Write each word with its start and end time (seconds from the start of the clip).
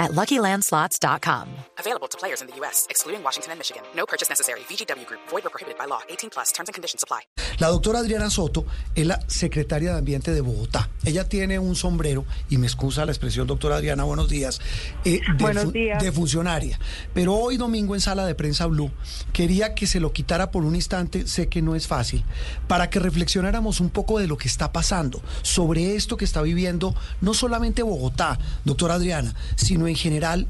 at 0.00 0.10
LuckyLandSlots.com. 0.12 1.48
Available 1.78 2.08
to 2.08 2.18
players 2.18 2.40
in 2.42 2.48
the 2.48 2.56
U.S., 2.56 2.86
excluding 2.90 3.22
Washington 3.22 3.52
and 3.52 3.58
Michigan. 3.60 3.82
No 3.94 4.06
purchase 4.06 4.28
necessary. 4.28 4.60
VGW 4.60 5.06
Group. 5.06 5.20
Void 5.28 5.46
or 5.46 5.50
prohibited 5.50 5.78
by 5.78 5.84
law. 5.86 6.00
18 6.08 6.30
plus. 6.30 6.50
Terms 6.52 6.68
and 6.68 6.74
conditions 6.74 7.04
apply. 7.04 7.20
La 7.60 7.68
doctora 7.68 7.98
Adriana 7.98 8.30
Soto 8.30 8.64
es 8.94 9.06
la 9.06 9.20
secretaria 9.26 9.92
de 9.92 9.98
Ambiente 9.98 10.32
de 10.32 10.40
Bogotá. 10.40 10.88
Ella 11.04 11.28
tiene 11.28 11.58
un 11.58 11.76
sombrero, 11.76 12.24
y 12.48 12.56
me 12.56 12.66
excusa 12.66 13.04
la 13.04 13.12
expresión, 13.12 13.46
doctora 13.46 13.76
Adriana, 13.76 14.04
buenos 14.04 14.30
días, 14.30 14.60
eh, 15.04 15.20
de, 15.36 15.42
Buenos 15.42 15.70
días. 15.72 16.02
de 16.02 16.10
funcionaria. 16.10 16.80
Pero 17.12 17.34
hoy 17.34 17.58
domingo 17.58 17.94
en 17.94 18.00
Sala 18.00 18.24
de 18.24 18.34
Prensa 18.34 18.64
Blue 18.64 18.90
quería 19.34 19.74
que 19.74 19.86
se 19.86 20.00
lo 20.00 20.12
quitara 20.12 20.50
por 20.50 20.64
un 20.64 20.74
instante, 20.74 21.26
sé 21.26 21.48
que 21.48 21.60
no 21.60 21.74
es 21.74 21.86
fácil, 21.86 22.24
para 22.66 22.88
que 22.88 22.98
reflexionáramos 22.98 23.80
un 23.80 23.90
poco 23.90 24.18
de 24.18 24.26
lo 24.26 24.38
que 24.38 24.48
está 24.48 24.72
pasando, 24.72 25.20
sobre 25.42 25.96
esto 25.96 26.16
que 26.16 26.24
está 26.24 26.40
viviendo 26.40 26.94
no 27.20 27.34
solamente 27.34 27.82
Bogotá, 27.82 28.38
doctora 28.64 28.94
Adriana, 28.94 29.34
sino 29.56 29.86
en 29.90 29.96
general 29.96 30.46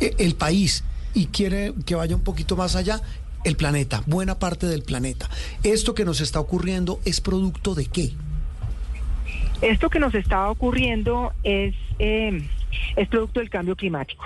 eh, 0.00 0.14
el 0.18 0.34
país 0.34 0.84
y 1.14 1.26
quiere 1.26 1.72
que 1.86 1.94
vaya 1.94 2.14
un 2.16 2.22
poquito 2.22 2.56
más 2.56 2.76
allá, 2.76 3.00
el 3.44 3.56
planeta, 3.56 4.02
buena 4.06 4.38
parte 4.38 4.66
del 4.66 4.82
planeta. 4.82 5.28
Esto 5.62 5.94
que 5.94 6.04
nos 6.04 6.20
está 6.20 6.40
ocurriendo 6.40 7.00
es 7.04 7.20
producto 7.20 7.74
de 7.74 7.86
qué? 7.86 8.10
Esto 9.62 9.88
que 9.88 10.00
nos 10.00 10.14
está 10.14 10.50
ocurriendo 10.50 11.32
es, 11.44 11.74
eh, 11.98 12.42
es 12.96 13.08
producto 13.08 13.40
del 13.40 13.50
cambio 13.50 13.76
climático. 13.76 14.24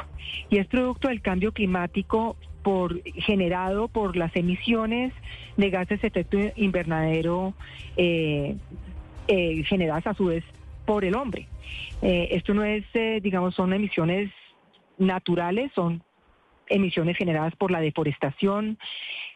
Y 0.50 0.58
es 0.58 0.66
producto 0.66 1.08
del 1.08 1.20
cambio 1.20 1.52
climático 1.52 2.36
por, 2.62 3.02
generado 3.02 3.88
por 3.88 4.16
las 4.16 4.34
emisiones 4.34 5.12
de 5.56 5.70
gases 5.70 6.00
de 6.00 6.08
efecto 6.08 6.38
invernadero 6.56 7.54
eh, 7.96 8.56
generadas 9.66 10.06
a 10.06 10.14
su 10.14 10.26
vez 10.26 10.44
por 10.88 11.04
el 11.04 11.14
hombre. 11.16 11.46
Eh, 12.00 12.28
esto 12.30 12.54
no 12.54 12.64
es, 12.64 12.82
eh, 12.94 13.20
digamos, 13.22 13.54
son 13.54 13.74
emisiones 13.74 14.30
naturales, 14.96 15.70
son 15.74 16.02
emisiones 16.66 17.14
generadas 17.18 17.54
por 17.56 17.70
la 17.70 17.80
deforestación, 17.80 18.78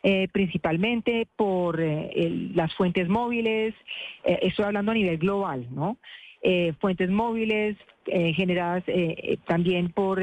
eh, 0.02 0.28
principalmente 0.32 1.28
por 1.36 1.78
las 1.78 2.74
fuentes 2.74 3.06
móviles, 3.08 3.74
estoy 4.24 4.64
hablando 4.64 4.92
a 4.92 4.94
nivel 4.94 5.18
global, 5.18 5.66
¿no? 5.70 5.98
Fuentes 6.80 7.08
móviles 7.08 7.76
generadas 8.06 8.84
también 9.46 9.92
por, 9.92 10.20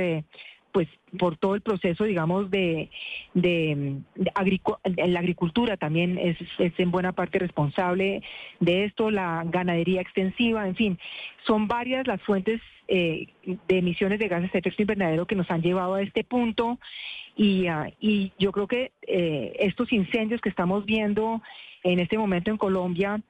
pues, 0.72 0.88
por 1.18 1.38
todo 1.38 1.56
el 1.56 1.62
proceso, 1.62 2.04
digamos, 2.04 2.52
de, 2.52 2.90
de, 3.34 3.98
de 4.16 4.32
agricu- 4.32 4.78
la 4.84 5.20
agricultura 5.20 5.78
también 5.78 6.18
es, 6.18 6.38
es 6.60 6.74
en 6.78 6.92
buena 6.92 7.14
parte 7.14 7.40
responsable 7.40 8.22
de 8.60 8.86
esto, 8.86 9.10
la 9.10 9.44
ganadería 9.46 10.02
extensiva, 10.02 10.68
en 10.68 10.76
fin, 10.76 11.00
son 11.48 11.68
varias 11.68 12.06
las 12.08 12.22
fuentes 12.22 12.62
eh, 12.88 13.28
de 13.44 13.78
emisiones 13.78 14.20
de 14.20 14.28
gases 14.28 14.52
de 14.52 14.60
efecto 14.60 14.82
invernadero 14.82 15.26
que 15.26 15.36
nos 15.36 15.50
han 15.52 15.62
llevado 15.62 15.96
a 15.96 16.02
este 16.02 16.24
punto 16.24 16.80
y, 17.36 17.68
ah, 17.68 17.92
y 18.00 18.32
yo 18.40 18.52
creo 18.52 18.68
que 18.68 18.92
eh, 19.08 19.54
estos 19.60 19.92
incendios 19.94 20.42
que 20.42 20.50
estamos 20.50 20.86
viendo 20.86 21.42
en 21.84 22.00
este 22.00 22.18
momento 22.18 22.52
en 22.52 22.58
Colombia 22.58 23.22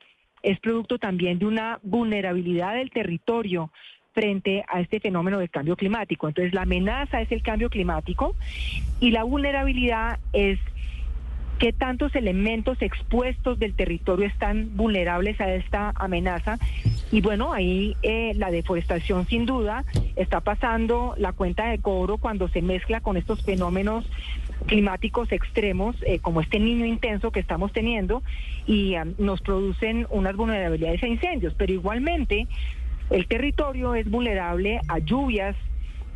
es 0.41 0.59
producto 0.61 0.97
también 0.97 1.39
de 1.39 1.45
una 1.45 1.79
vulnerabilidad 1.83 2.75
del 2.75 2.89
territorio 2.89 3.71
frente 4.13 4.63
a 4.67 4.81
este 4.81 4.99
fenómeno 4.99 5.39
del 5.39 5.49
cambio 5.49 5.75
climático. 5.75 6.27
Entonces 6.27 6.53
la 6.53 6.63
amenaza 6.63 7.21
es 7.21 7.31
el 7.31 7.41
cambio 7.41 7.69
climático 7.69 8.35
y 8.99 9.11
la 9.11 9.23
vulnerabilidad 9.23 10.19
es 10.33 10.59
qué 11.59 11.73
tantos 11.73 12.15
elementos 12.15 12.81
expuestos 12.81 13.59
del 13.59 13.75
territorio 13.75 14.25
están 14.25 14.77
vulnerables 14.77 15.39
a 15.41 15.53
esta 15.53 15.91
amenaza. 15.95 16.57
Y 17.11 17.21
bueno, 17.21 17.53
ahí 17.53 17.97
eh, 18.01 18.33
la 18.35 18.49
deforestación 18.49 19.27
sin 19.27 19.45
duda 19.45 19.83
está 20.15 20.39
pasando 20.39 21.13
la 21.17 21.33
cuenta 21.33 21.69
de 21.69 21.79
cobro 21.79 22.17
cuando 22.17 22.47
se 22.47 22.61
mezcla 22.61 23.01
con 23.01 23.17
estos 23.17 23.43
fenómenos 23.43 24.09
climáticos 24.67 25.31
extremos, 25.31 25.95
eh, 26.05 26.19
como 26.19 26.41
este 26.41 26.59
niño 26.59 26.85
intenso 26.85 27.31
que 27.31 27.39
estamos 27.39 27.71
teniendo, 27.73 28.23
y 28.65 28.95
ah, 28.95 29.05
nos 29.17 29.41
producen 29.41 30.07
unas 30.09 30.35
vulnerabilidades 30.35 31.03
a 31.03 31.07
incendios. 31.07 31.53
Pero 31.57 31.73
igualmente, 31.73 32.47
el 33.09 33.27
territorio 33.27 33.95
es 33.95 34.09
vulnerable 34.09 34.79
a 34.87 34.99
lluvias 34.99 35.55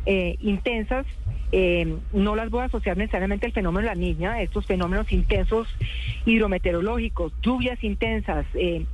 eh, 0.06 0.36
intensas. 0.40 1.06
eh, 1.52 1.96
no 2.12 2.34
las 2.34 2.50
voy 2.50 2.62
a 2.62 2.64
asociar 2.64 2.96
necesariamente 2.96 3.46
al 3.46 3.52
fenómeno 3.52 3.88
de 3.88 3.94
la 3.94 4.00
niña, 4.00 4.42
estos 4.42 4.66
fenómenos 4.66 5.12
intensos 5.12 5.68
hidrometeorológicos, 6.26 7.32
lluvias 7.42 7.82
intensas, 7.84 8.44
eh, 8.54 8.84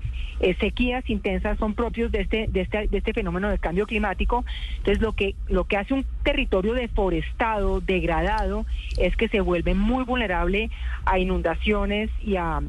sequías 0.58 1.08
intensas 1.08 1.58
son 1.58 1.74
propios 1.74 2.12
de 2.12 2.20
este, 2.20 2.46
de 2.48 2.62
este, 2.62 2.88
de 2.88 2.98
este 2.98 3.12
fenómeno 3.12 3.48
del 3.48 3.60
cambio 3.60 3.86
climático. 3.86 4.44
Entonces 4.78 5.00
lo 5.00 5.12
que, 5.12 5.34
lo 5.48 5.64
que 5.64 5.76
hace 5.76 5.94
un 5.94 6.04
territorio 6.22 6.74
deforestado, 6.74 7.80
degradado, 7.80 8.66
es 8.98 9.16
que 9.16 9.28
se 9.28 9.40
vuelve 9.40 9.74
muy 9.74 10.04
vulnerable 10.04 10.70
a 11.04 11.18
inundaciones 11.18 12.10
y 12.22 12.36
a 12.36 12.60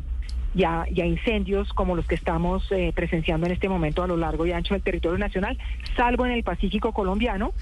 y 0.54 0.64
a, 0.64 0.86
y 0.94 1.02
a 1.02 1.06
incendios 1.06 1.70
como 1.74 1.96
los 1.96 2.06
que 2.06 2.16
estamos 2.16 2.64
eh, 2.72 2.92
presenciando 2.96 3.46
en 3.46 3.54
este 3.54 3.70
momento 3.70 4.04
a 4.04 4.08
lo 4.08 4.18
largo 4.18 4.46
y 4.46 4.52
ancho 4.52 4.74
del 4.74 4.84
territorio 4.84 5.18
nacional, 5.18 5.58
salvo 5.96 6.26
en 6.26 6.34
el 6.34 6.44
Pacífico 6.44 6.92
colombiano, 6.94 7.54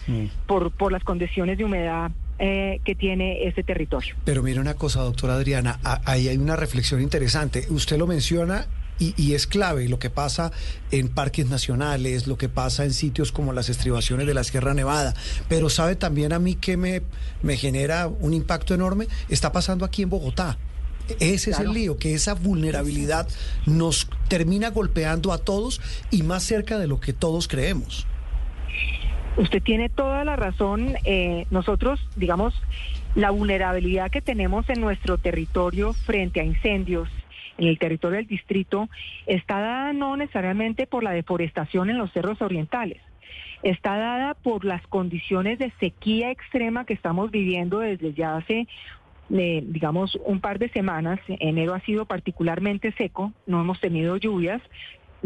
por, 0.47 0.72
por 0.72 0.91
las 0.91 1.03
condiciones 1.03 1.57
de 1.57 1.66
humedad 1.66 2.11
eh, 2.39 2.79
que 2.85 2.95
tiene 2.95 3.47
este 3.47 3.63
territorio. 3.63 4.16
Pero 4.23 4.41
mire 4.41 4.59
una 4.59 4.73
cosa, 4.75 5.01
doctora 5.01 5.35
Adriana, 5.35 5.79
a- 5.83 6.01
ahí 6.05 6.27
hay 6.29 6.38
una 6.38 6.55
reflexión 6.55 7.01
interesante. 7.01 7.66
Usted 7.69 7.97
lo 7.97 8.07
menciona 8.07 8.66
y, 8.97 9.13
y 9.21 9.33
es 9.33 9.45
clave 9.45 9.88
lo 9.88 10.00
que 10.00 10.09
pasa 10.09 10.51
en 10.91 11.09
parques 11.09 11.47
nacionales, 11.50 12.27
lo 12.27 12.38
que 12.38 12.50
pasa 12.50 12.85
en 12.85 12.94
sitios 12.94 13.31
como 13.31 13.53
las 13.53 13.69
estribaciones 13.69 14.25
de 14.25 14.33
la 14.33 14.44
Sierra 14.44 14.73
Nevada. 14.73 15.13
Pero 15.47 15.69
sabe 15.69 15.95
también 15.95 16.33
a 16.33 16.39
mí 16.39 16.56
que 16.56 16.75
me, 16.75 17.01
me 17.44 17.56
genera 17.56 18.07
un 18.07 18.33
impacto 18.33 18.73
enorme, 18.73 19.07
está 19.29 19.51
pasando 19.51 19.85
aquí 19.85 20.01
en 20.01 20.09
Bogotá. 20.09 20.57
Ese 21.20 21.52
es 21.52 21.59
el 21.59 21.74
lío, 21.74 21.97
que 21.97 22.14
esa 22.14 22.34
vulnerabilidad 22.34 23.28
nos 23.66 24.09
termina 24.28 24.70
golpeando 24.70 25.31
a 25.31 25.38
todos 25.38 25.81
y 26.12 26.24
más 26.24 26.44
cerca 26.44 26.78
de 26.78 26.88
lo 26.88 27.00
que 27.00 27.14
todos 27.14 27.47
creemos. 27.47 28.08
Usted 29.38 29.64
tiene 29.64 29.90
toda 29.90 30.25
la 30.25 30.36
razón. 30.36 30.96
eh, 31.06 31.46
nosotros, 31.50 32.00
digamos, 32.16 32.53
la 33.16 33.31
vulnerabilidad 33.31 34.12
que 34.12 34.22
tenemos 34.22 34.69
en 34.69 34.81
nuestro 34.81 35.18
territorio 35.18 35.94
frente 35.94 36.42
a 36.42 36.44
incendios 36.44 37.09
en 37.58 37.68
el 37.68 37.78
territorio 37.78 38.18
del 38.18 38.28
distrito 38.28 38.90
está 39.28 39.59
dada 39.59 39.94
no 39.94 40.16
necesariamente 40.16 40.88
por 40.88 41.03
la 41.03 41.12
deforestación 41.12 41.90
en 41.90 41.98
los 41.98 42.12
cerros 42.14 42.42
orientales. 42.42 43.02
Está 43.62 43.98
dada 43.98 44.34
por 44.36 44.64
las 44.64 44.86
condiciones 44.88 45.59
de 45.59 45.72
sequía 45.80 46.31
extrema 46.31 46.86
que 46.86 46.94
estamos 46.94 47.30
viviendo 47.30 47.80
desde 47.80 48.14
ya 48.14 48.38
hace 48.38 48.68
eh, 49.31 49.63
digamos, 49.66 50.17
un 50.25 50.40
par 50.40 50.59
de 50.59 50.69
semanas. 50.69 51.19
Enero 51.28 51.73
ha 51.73 51.81
sido 51.81 52.06
particularmente 52.06 52.91
seco, 52.94 53.34
no 53.45 53.62
hemos 53.62 53.79
tenido 53.79 54.17
lluvias, 54.17 54.62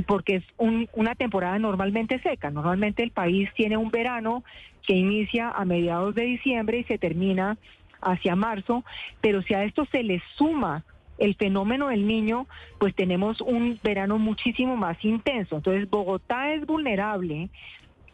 porque 0.07 0.37
es 0.37 0.43
un- 0.57 0.87
una 0.93 1.15
temporada 1.15 1.59
normalmente 1.59 2.19
seca. 2.19 2.49
Normalmente 2.49 3.03
el 3.03 3.11
país 3.11 3.49
tiene 3.55 3.77
un 3.77 3.91
verano 3.91 4.43
que 4.85 4.95
inicia 4.95 5.49
a 5.49 5.65
mediados 5.65 6.15
de 6.15 6.23
diciembre 6.23 6.79
y 6.79 6.83
se 6.85 6.97
termina 6.97 7.57
hacia 8.01 8.35
marzo, 8.35 8.83
pero 9.21 9.41
si 9.43 9.53
a 9.53 9.63
esto 9.63 9.85
se 9.91 10.03
le 10.03 10.21
suma 10.35 10.83
el 11.17 11.35
fenómeno 11.35 11.87
del 11.87 12.05
niño, 12.07 12.47
pues 12.79 12.93
tenemos 12.95 13.39
un 13.39 13.79
verano 13.83 14.17
muchísimo 14.17 14.75
más 14.75 14.97
intenso. 15.05 15.57
Entonces 15.57 15.89
Bogotá 15.89 16.53
es 16.53 16.65
vulnerable 16.65 17.49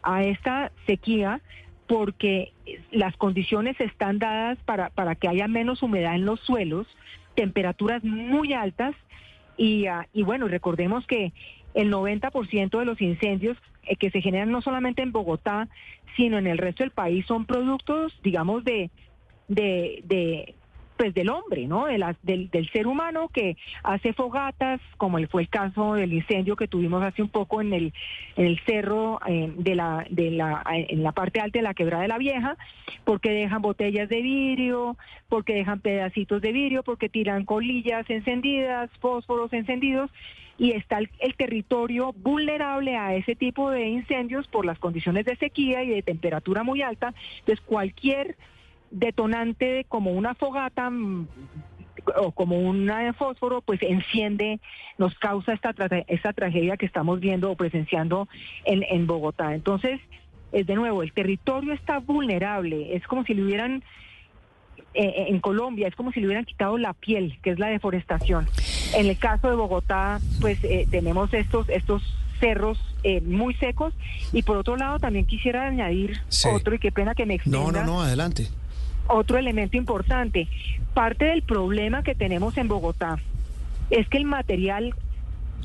a 0.02 0.22
esta 0.22 0.70
sequía 0.86 1.40
porque 1.90 2.52
las 2.92 3.16
condiciones 3.16 3.74
están 3.80 4.20
dadas 4.20 4.56
para, 4.64 4.90
para 4.90 5.16
que 5.16 5.26
haya 5.26 5.48
menos 5.48 5.82
humedad 5.82 6.14
en 6.14 6.24
los 6.24 6.38
suelos, 6.38 6.86
temperaturas 7.34 8.04
muy 8.04 8.52
altas 8.52 8.94
y, 9.56 9.86
ah, 9.86 10.06
y 10.12 10.22
bueno, 10.22 10.46
recordemos 10.46 11.04
que 11.08 11.32
el 11.74 11.92
90% 11.92 12.78
de 12.78 12.84
los 12.84 13.00
incendios 13.00 13.58
eh, 13.82 13.96
que 13.96 14.12
se 14.12 14.20
generan 14.20 14.52
no 14.52 14.62
solamente 14.62 15.02
en 15.02 15.10
Bogotá, 15.10 15.68
sino 16.16 16.38
en 16.38 16.46
el 16.46 16.58
resto 16.58 16.84
del 16.84 16.92
país 16.92 17.26
son 17.26 17.44
productos, 17.44 18.16
digamos, 18.22 18.62
de, 18.62 18.92
de 19.48 20.54
pues 21.00 21.14
del 21.14 21.30
hombre, 21.30 21.66
¿no? 21.66 21.86
De 21.86 22.14
del, 22.24 22.50
del 22.50 22.70
ser 22.72 22.86
humano 22.86 23.30
que 23.32 23.56
hace 23.82 24.12
fogatas, 24.12 24.82
como 24.98 25.18
fue 25.28 25.40
el 25.40 25.48
caso 25.48 25.94
del 25.94 26.12
incendio 26.12 26.56
que 26.56 26.68
tuvimos 26.68 27.02
hace 27.02 27.22
un 27.22 27.30
poco 27.30 27.62
en 27.62 27.72
el, 27.72 27.94
en 28.36 28.44
el 28.44 28.60
cerro 28.66 29.18
eh, 29.26 29.50
de 29.56 29.74
la, 29.74 30.04
de 30.10 30.30
la, 30.30 30.62
en 30.66 31.02
la 31.02 31.12
parte 31.12 31.40
alta 31.40 31.58
de 31.58 31.62
la 31.62 31.72
quebrada 31.72 32.02
de 32.02 32.08
la 32.08 32.18
vieja, 32.18 32.58
porque 33.04 33.30
dejan 33.30 33.62
botellas 33.62 34.10
de 34.10 34.20
vidrio, 34.20 34.98
porque 35.30 35.54
dejan 35.54 35.80
pedacitos 35.80 36.42
de 36.42 36.52
vidrio, 36.52 36.82
porque 36.82 37.08
tiran 37.08 37.46
colillas 37.46 38.04
encendidas, 38.10 38.90
fósforos 39.00 39.54
encendidos, 39.54 40.10
y 40.58 40.72
está 40.72 40.98
el, 40.98 41.08
el 41.20 41.34
territorio 41.34 42.12
vulnerable 42.12 42.98
a 42.98 43.14
ese 43.14 43.36
tipo 43.36 43.70
de 43.70 43.88
incendios 43.88 44.46
por 44.48 44.66
las 44.66 44.78
condiciones 44.78 45.24
de 45.24 45.34
sequía 45.36 45.82
y 45.82 45.88
de 45.88 46.02
temperatura 46.02 46.62
muy 46.62 46.82
alta. 46.82 47.14
Entonces, 47.38 47.64
cualquier 47.64 48.36
detonante 48.90 49.84
como 49.88 50.12
una 50.12 50.34
fogata 50.34 50.90
mm, 50.90 51.28
o 52.16 52.32
como 52.32 52.58
un 52.58 52.90
fósforo, 53.16 53.60
pues 53.62 53.80
enciende, 53.82 54.60
nos 54.98 55.14
causa 55.18 55.52
esta, 55.52 55.74
esta 56.08 56.32
tragedia 56.32 56.76
que 56.76 56.86
estamos 56.86 57.20
viendo 57.20 57.50
o 57.50 57.56
presenciando 57.56 58.28
en, 58.64 58.82
en 58.88 59.06
Bogotá. 59.06 59.54
Entonces, 59.54 60.00
es 60.52 60.66
de 60.66 60.74
nuevo, 60.74 61.02
el 61.02 61.12
territorio 61.12 61.72
está 61.72 61.98
vulnerable, 61.98 62.96
es 62.96 63.06
como 63.06 63.24
si 63.24 63.34
le 63.34 63.44
hubieran, 63.44 63.84
eh, 64.94 65.26
en 65.28 65.40
Colombia, 65.40 65.88
es 65.88 65.94
como 65.94 66.10
si 66.12 66.20
le 66.20 66.26
hubieran 66.26 66.44
quitado 66.44 66.78
la 66.78 66.94
piel, 66.94 67.38
que 67.42 67.50
es 67.50 67.58
la 67.58 67.68
deforestación. 67.68 68.48
En 68.94 69.06
el 69.06 69.18
caso 69.18 69.48
de 69.48 69.56
Bogotá, 69.56 70.20
pues 70.40 70.58
eh, 70.64 70.86
tenemos 70.90 71.32
estos, 71.34 71.68
estos 71.68 72.02
cerros 72.40 72.78
eh, 73.04 73.20
muy 73.20 73.54
secos 73.54 73.92
y 74.32 74.42
por 74.42 74.56
otro 74.56 74.76
lado 74.76 74.98
también 74.98 75.26
quisiera 75.26 75.66
añadir 75.66 76.18
Sí. 76.28 76.48
otro, 76.50 76.74
y 76.74 76.78
qué 76.78 76.90
pena 76.90 77.14
que 77.14 77.26
me 77.26 77.34
extienda 77.34 77.60
No, 77.60 77.70
no, 77.70 77.84
no, 77.84 78.02
adelante. 78.02 78.48
Otro 79.10 79.38
elemento 79.38 79.76
importante. 79.76 80.48
Parte 80.94 81.26
del 81.26 81.42
problema 81.42 82.02
que 82.02 82.14
tenemos 82.14 82.56
en 82.58 82.68
Bogotá 82.68 83.18
es 83.90 84.08
que 84.08 84.18
el 84.18 84.24
material 84.24 84.94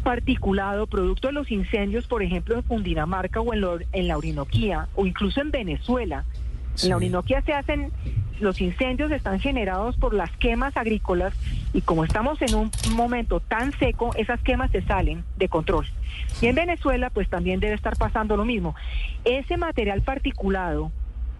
particulado, 0.03 0.85
producto 0.87 1.27
de 1.27 1.33
los 1.33 1.49
incendios, 1.51 2.05
por 2.07 2.21
ejemplo, 2.21 2.55
en 2.55 2.61
Cundinamarca 2.61 3.41
o 3.41 3.53
en, 3.53 3.61
lo- 3.61 3.79
en 3.91 4.07
la 4.07 4.17
Orinoquía, 4.17 4.87
o 4.95 5.05
incluso 5.05 5.41
en 5.41 5.51
Venezuela, 5.51 6.25
Sí. 6.75 6.85
en 6.87 6.89
la 6.91 6.97
Orinoquía 6.97 7.41
se 7.41 7.53
hacen, 7.53 7.91
los 8.41 8.59
incendios 8.59 9.11
están 9.11 9.39
generados 9.39 9.95
por 9.95 10.13
las 10.13 10.29
quemas 10.37 10.75
agrícolas 10.75 11.33
y 11.73 11.81
como 11.81 12.03
estamos 12.03 12.41
en 12.41 12.53
un 12.53 12.69
momento 12.95 13.39
tan 13.39 13.71
seco, 13.79 14.11
esas 14.17 14.41
quemas 14.41 14.69
se 14.71 14.81
salen 14.81 15.23
de 15.37 15.47
control. 15.47 15.85
Y 16.41 16.47
en 16.47 16.55
Venezuela, 16.55 17.09
pues 17.09 17.29
también 17.29 17.61
debe 17.61 17.75
estar 17.75 17.95
pasando 17.97 18.35
lo 18.35 18.43
mismo. 18.43 18.75
Ese 19.23 19.55
material 19.57 20.01
particulado, 20.01 20.91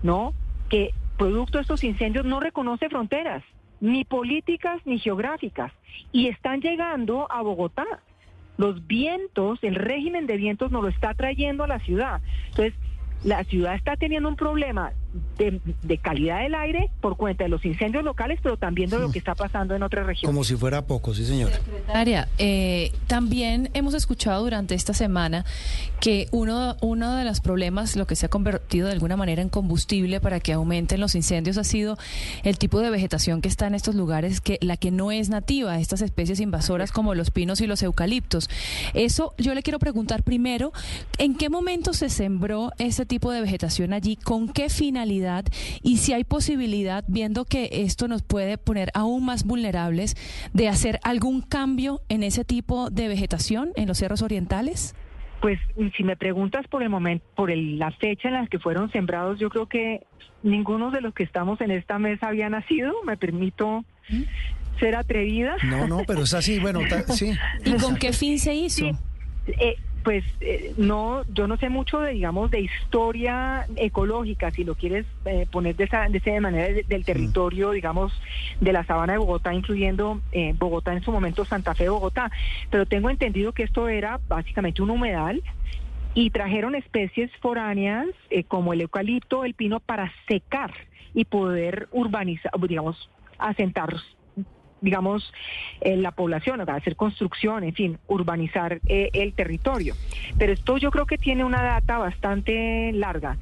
¿no? 0.04 0.34
Que 0.70 0.94
producto 1.18 1.58
de 1.58 1.64
estos 1.64 1.84
incendios 1.84 2.26
no 2.26 2.40
reconoce 2.40 2.90
fronteras, 2.90 3.44
ni 3.80 4.06
políticas 4.06 4.82
ni 4.86 5.00
geográficas, 5.00 5.72
y 6.12 6.28
están 6.28 6.62
llegando 6.62 7.32
a 7.32 7.42
Bogotá. 7.42 7.86
Los 8.58 8.86
vientos, 8.88 9.60
el 9.64 9.76
régimen 9.76 10.28
de 10.28 10.38
vientos 10.38 10.72
nos 10.72 10.84
lo 10.84 10.90
está 10.90 11.14
trayendo 11.14 11.64
a 11.64 11.68
la 11.68 11.80
ciudad. 11.80 12.22
Entonces, 12.50 12.74
la 13.24 13.44
ciudad 13.44 13.76
está 13.76 13.98
teniendo 13.98 14.30
un 14.30 14.36
problema 14.36 14.94
de, 15.38 15.62
de 15.84 15.98
calidad 15.98 16.42
del 16.42 16.56
aire 16.56 16.90
por 17.02 17.18
cuenta 17.18 17.44
de 17.44 17.50
los 17.50 17.64
incendios 17.66 18.04
locales, 18.04 18.40
pero 18.42 18.58
también 18.58 18.90
de 18.90 19.00
lo 19.00 19.12
que 19.12 19.20
está 19.20 19.36
pasando 19.36 19.76
en 19.76 19.84
otras 19.84 20.06
regiones. 20.06 20.34
Como 20.34 20.44
si 20.44 20.56
fuera 20.56 20.86
poco, 20.86 21.14
sí, 21.14 21.26
señora. 21.26 21.56
Secretaria, 21.56 22.28
eh, 22.38 22.92
también 23.08 23.70
hemos 23.74 23.94
escuchado 23.94 24.44
durante 24.44 24.76
esta 24.76 24.94
semana 24.94 25.46
que 26.00 26.28
uno, 26.32 26.76
uno 26.82 27.16
de 27.16 27.24
los 27.24 27.40
problemas, 27.40 27.96
lo 27.96 28.08
que 28.08 28.16
se 28.16 28.26
ha 28.26 28.30
convertido 28.30 28.88
de 28.88 28.94
alguna 28.94 29.16
manera 29.16 29.42
en 29.42 29.50
combustible 29.50 30.20
para 30.20 30.40
que 30.40 30.54
aumenten 30.54 31.00
los 31.00 31.16
incendios, 31.16 31.58
ha 31.58 31.64
sido 31.64 31.98
el 32.44 32.58
tipo 32.58 32.80
de 32.80 32.90
vegetación 32.90 33.42
que 33.42 33.48
está 33.48 33.68
en 33.68 33.76
estos 33.76 33.96
lugares, 33.96 34.42
que 34.42 34.58
la 34.62 34.78
que 34.78 34.92
no 34.92 35.12
es 35.12 35.30
nativa, 35.30 35.80
estas 35.80 36.02
especies 36.02 36.40
invasoras 36.40 36.92
como 36.92 37.16
los 37.16 37.32
pinos 37.32 37.62
y 37.62 37.68
los 37.68 37.82
eucaliptos. 37.84 38.50
Eso 38.94 39.34
yo 39.38 39.54
le 39.54 39.64
quiero 39.64 39.80
preguntar 39.80 40.24
primero, 40.24 40.72
¿en 41.18 41.36
qué 41.36 41.50
momento 41.50 41.94
se 41.94 42.10
sembró 42.10 42.72
ese 42.78 43.06
tipo 43.06 43.32
de 43.32 43.42
vegetación 43.42 43.94
allí? 43.94 44.16
¿Con 44.16 44.50
qué 44.50 44.70
finalidad? 44.70 45.05
Y 45.82 45.98
si 45.98 46.14
hay 46.14 46.24
posibilidad, 46.24 47.04
viendo 47.08 47.46
que 47.46 47.70
esto 47.72 48.08
nos 48.08 48.22
puede 48.24 48.58
poner 48.58 48.90
aún 48.94 49.26
más 49.26 49.44
vulnerables, 49.46 50.16
de 50.54 50.68
hacer 50.68 51.00
algún 51.04 51.42
cambio 51.42 52.02
en 52.10 52.24
ese 52.24 52.44
tipo 52.46 52.90
de 52.90 53.08
vegetación 53.08 53.72
en 53.76 53.88
los 53.88 53.98
cerros 53.98 54.22
orientales? 54.22 54.96
Pues 55.42 55.60
si 55.96 56.04
me 56.04 56.16
preguntas 56.16 56.66
por 56.68 56.82
el 56.82 56.90
momento, 56.90 57.26
por 57.36 57.52
el- 57.52 57.78
la 57.78 57.92
fecha 57.92 58.30
en 58.30 58.34
la 58.36 58.48
que 58.48 58.58
fueron 58.58 58.92
sembrados, 58.92 59.40
yo 59.40 59.50
creo 59.50 59.68
que 59.68 60.02
ninguno 60.42 60.92
de 60.92 61.02
los 61.02 61.14
que 61.14 61.24
estamos 61.24 61.60
en 61.62 61.72
esta 61.72 62.00
mesa 62.00 62.28
había 62.30 62.50
nacido. 62.50 62.94
Me 63.06 63.16
permito 63.18 63.84
ser 64.80 64.96
atrevida. 64.96 65.56
No, 65.64 65.88
no, 65.88 66.02
pero 66.08 66.24
es 66.24 66.34
así, 66.34 66.60
bueno, 66.60 66.80
ta- 66.90 67.04
sí. 67.14 67.32
¿Y 67.66 67.74
con 67.76 67.96
qué 67.96 68.12
fin 68.14 68.40
se 68.40 68.56
hizo? 68.56 68.86
Sí, 68.86 68.92
eh, 69.60 69.76
pues 70.06 70.24
eh, 70.40 70.76
no, 70.78 71.24
yo 71.28 71.48
no 71.48 71.58
sé 71.58 71.68
mucho 71.68 72.00
de, 72.00 72.12
digamos, 72.14 72.52
de 72.52 72.62
historia 72.62 73.66
ecológica, 73.76 74.52
si 74.52 74.64
lo 74.64 74.76
quieres 74.76 75.08
eh, 75.26 75.48
poner 75.52 75.76
de 75.76 75.86
esa, 75.86 76.08
de 76.08 76.20
esa 76.20 76.40
manera 76.40 76.72
de- 76.72 76.84
del 76.88 77.04
territorio, 77.04 77.72
digamos, 77.72 78.14
de 78.62 78.72
la 78.72 78.86
sabana 78.86 79.14
de 79.14 79.20
Bogotá, 79.20 79.52
incluyendo 79.52 80.22
eh, 80.32 80.54
Bogotá 80.56 80.94
en 80.94 81.02
su 81.02 81.12
momento, 81.12 81.44
Santa 81.44 81.74
Fe, 81.74 81.90
Bogotá. 81.90 82.32
Pero 82.70 82.86
tengo 82.86 83.10
entendido 83.10 83.52
que 83.52 83.64
esto 83.64 83.90
era 83.90 84.20
básicamente 84.30 84.84
un 84.84 84.92
humedal 84.92 85.42
y 86.14 86.30
trajeron 86.30 86.76
especies 86.76 87.32
foráneas 87.42 88.06
eh, 88.30 88.44
como 88.44 88.74
el 88.74 88.82
eucalipto, 88.82 89.44
el 89.44 89.56
pino, 89.56 89.80
para 89.80 90.14
secar 90.28 90.72
y 91.16 91.26
poder 91.26 91.88
urbanizar, 91.92 92.52
digamos, 92.68 93.10
asentar 93.40 93.96
digamos, 94.86 95.34
eh, 95.82 95.98
la 95.98 96.12
población, 96.12 96.62
o 96.62 96.66
sea, 96.66 96.76
hacer 96.76 96.96
construcción, 96.96 97.64
en 97.64 97.74
fin, 97.74 97.98
urbanizar 98.08 98.80
eh, 98.86 99.10
el 99.14 99.34
territorio. 99.34 99.96
Pero 100.38 100.54
esto 100.54 100.78
yo 100.78 100.92
creo 100.92 101.08
que 101.08 101.18
tiene 101.18 101.44
una 101.44 101.64
data 101.64 101.98
bastante 101.98 102.92
larga. 102.94 103.38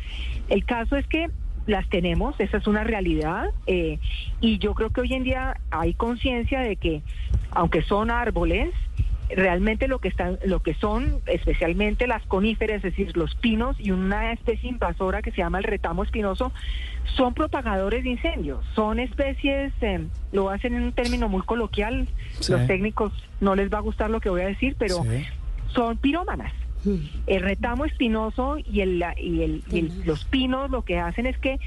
El 0.48 0.64
caso 0.66 0.96
es 0.96 1.06
que 1.06 1.30
las 1.68 1.88
tenemos, 1.90 2.40
esa 2.40 2.58
es 2.58 2.68
una 2.68 2.86
realidad, 2.86 3.48
eh, 3.68 4.00
y 4.40 4.58
yo 4.58 4.74
creo 4.74 4.90
que 4.90 5.02
hoy 5.02 5.14
en 5.14 5.24
día 5.24 5.58
hay 5.70 5.94
conciencia 5.94 6.62
de 6.62 6.78
que, 6.78 7.02
aunque 7.52 7.82
son 7.82 8.10
árboles, 8.10 8.70
realmente 9.30 9.88
lo 9.88 10.00
que 10.00 10.08
están, 10.10 10.38
lo 10.46 10.60
que 10.60 10.74
son, 10.76 11.22
especialmente 11.28 12.08
las 12.08 12.24
coníferas, 12.26 12.78
es 12.78 12.84
decir, 12.84 13.16
los 13.18 13.36
pinos 13.36 13.76
y 13.80 13.92
una 13.92 14.32
especie 14.34 14.70
invasora 14.70 15.22
que 15.22 15.32
se 15.32 15.38
llama 15.38 15.58
el 15.60 15.64
retamo 15.64 16.04
espinoso, 16.04 16.52
son 17.16 17.34
propagadores 17.34 18.04
de 18.04 18.12
incendios, 18.12 18.66
son 18.76 19.00
especies, 19.00 19.74
eh, 19.82 20.06
lo 20.32 20.50
hacen 20.50 20.74
en 20.76 20.84
un 20.84 20.92
término 20.94 21.30
muy 21.30 21.42
coloquial, 21.42 22.08
Sí. 22.40 22.52
los 22.52 22.66
técnicos 22.68 23.12
no 23.40 23.56
les 23.56 23.72
va 23.72 23.78
a 23.80 23.82
gustar 23.82 24.10
lo 24.10 24.20
que 24.20 24.30
voy 24.30 24.42
a 24.42 24.48
decir, 24.48 24.76
pero 24.78 25.04
Sí. 25.04 25.26
son 25.68 25.98
pirómanas. 25.98 26.54
El 27.28 27.42
retamo 27.42 27.86
espinoso 27.86 28.58
y, 28.58 28.82
el, 28.82 29.02
y, 29.18 29.42
el, 29.42 29.64
y 29.72 29.80
el- 29.80 29.92
los 30.06 30.26
pinos 30.26 30.70
lo 30.70 30.82
que 30.82 31.00
hacen 31.00 31.26
es 31.26 31.38
que 31.38 31.58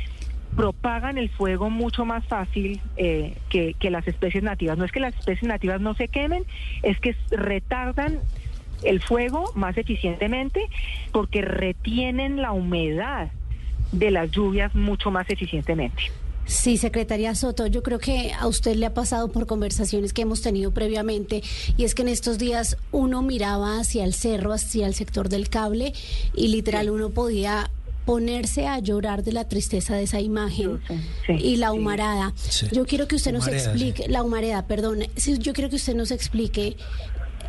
propagan 0.56 1.18
el 1.18 1.28
fuego 1.28 1.70
mucho 1.70 2.04
más 2.04 2.24
fácil 2.26 2.80
eh, 2.96 3.36
que, 3.50 3.74
que 3.74 3.90
las 3.90 4.08
especies 4.08 4.42
nativas. 4.42 4.78
No 4.78 4.84
es 4.84 4.92
que 4.92 5.00
las 5.00 5.14
especies 5.14 5.46
nativas 5.48 5.80
no 5.80 5.94
se 5.94 6.08
quemen, 6.08 6.44
es 6.82 6.98
que 6.98 7.14
retardan 7.30 8.20
el 8.82 9.00
fuego 9.00 9.52
más 9.54 9.76
eficientemente 9.76 10.66
porque 11.12 11.42
retienen 11.42 12.40
la 12.40 12.52
humedad 12.52 13.30
de 13.92 14.10
las 14.10 14.30
lluvias 14.30 14.75
mucho 14.75 15.10
más 15.10 15.28
eficientemente. 15.30 16.04
Sí, 16.46 16.76
secretaria 16.76 17.34
Soto, 17.34 17.66
yo 17.66 17.82
creo 17.82 17.98
que 17.98 18.32
a 18.32 18.46
usted 18.46 18.76
le 18.76 18.86
ha 18.86 18.94
pasado 18.94 19.32
por 19.32 19.46
conversaciones 19.46 20.12
que 20.12 20.22
hemos 20.22 20.42
tenido 20.42 20.70
previamente 20.70 21.42
y 21.76 21.82
es 21.82 21.96
que 21.96 22.02
en 22.02 22.08
estos 22.08 22.38
días 22.38 22.76
uno 22.92 23.20
miraba 23.20 23.80
hacia 23.80 24.04
el 24.04 24.14
cerro, 24.14 24.52
hacia 24.52 24.86
el 24.86 24.94
sector 24.94 25.28
del 25.28 25.48
cable 25.48 25.92
y 26.34 26.48
literal 26.48 26.90
uno 26.90 27.10
podía 27.10 27.68
ponerse 28.06 28.66
a 28.66 28.78
llorar 28.78 29.22
de 29.22 29.32
la 29.32 29.46
tristeza 29.48 29.94
de 29.94 30.04
esa 30.04 30.20
imagen 30.20 30.80
Sí, 30.88 30.94
sí, 31.26 31.32
y 31.32 31.56
la 31.56 31.72
humarada. 31.72 32.32
Sí. 32.36 32.68
Yo 32.72 32.86
quiero 32.86 33.06
que 33.08 33.16
usted 33.16 33.32
nos 33.32 33.46
explique, 33.48 34.08
la 34.08 34.22
humareda, 34.22 34.66
perdón, 34.66 35.00
sí, 35.16 35.36
yo 35.38 35.52
quiero 35.52 35.68
que 35.68 35.76
usted 35.76 35.94
nos 35.94 36.10
explique 36.10 36.76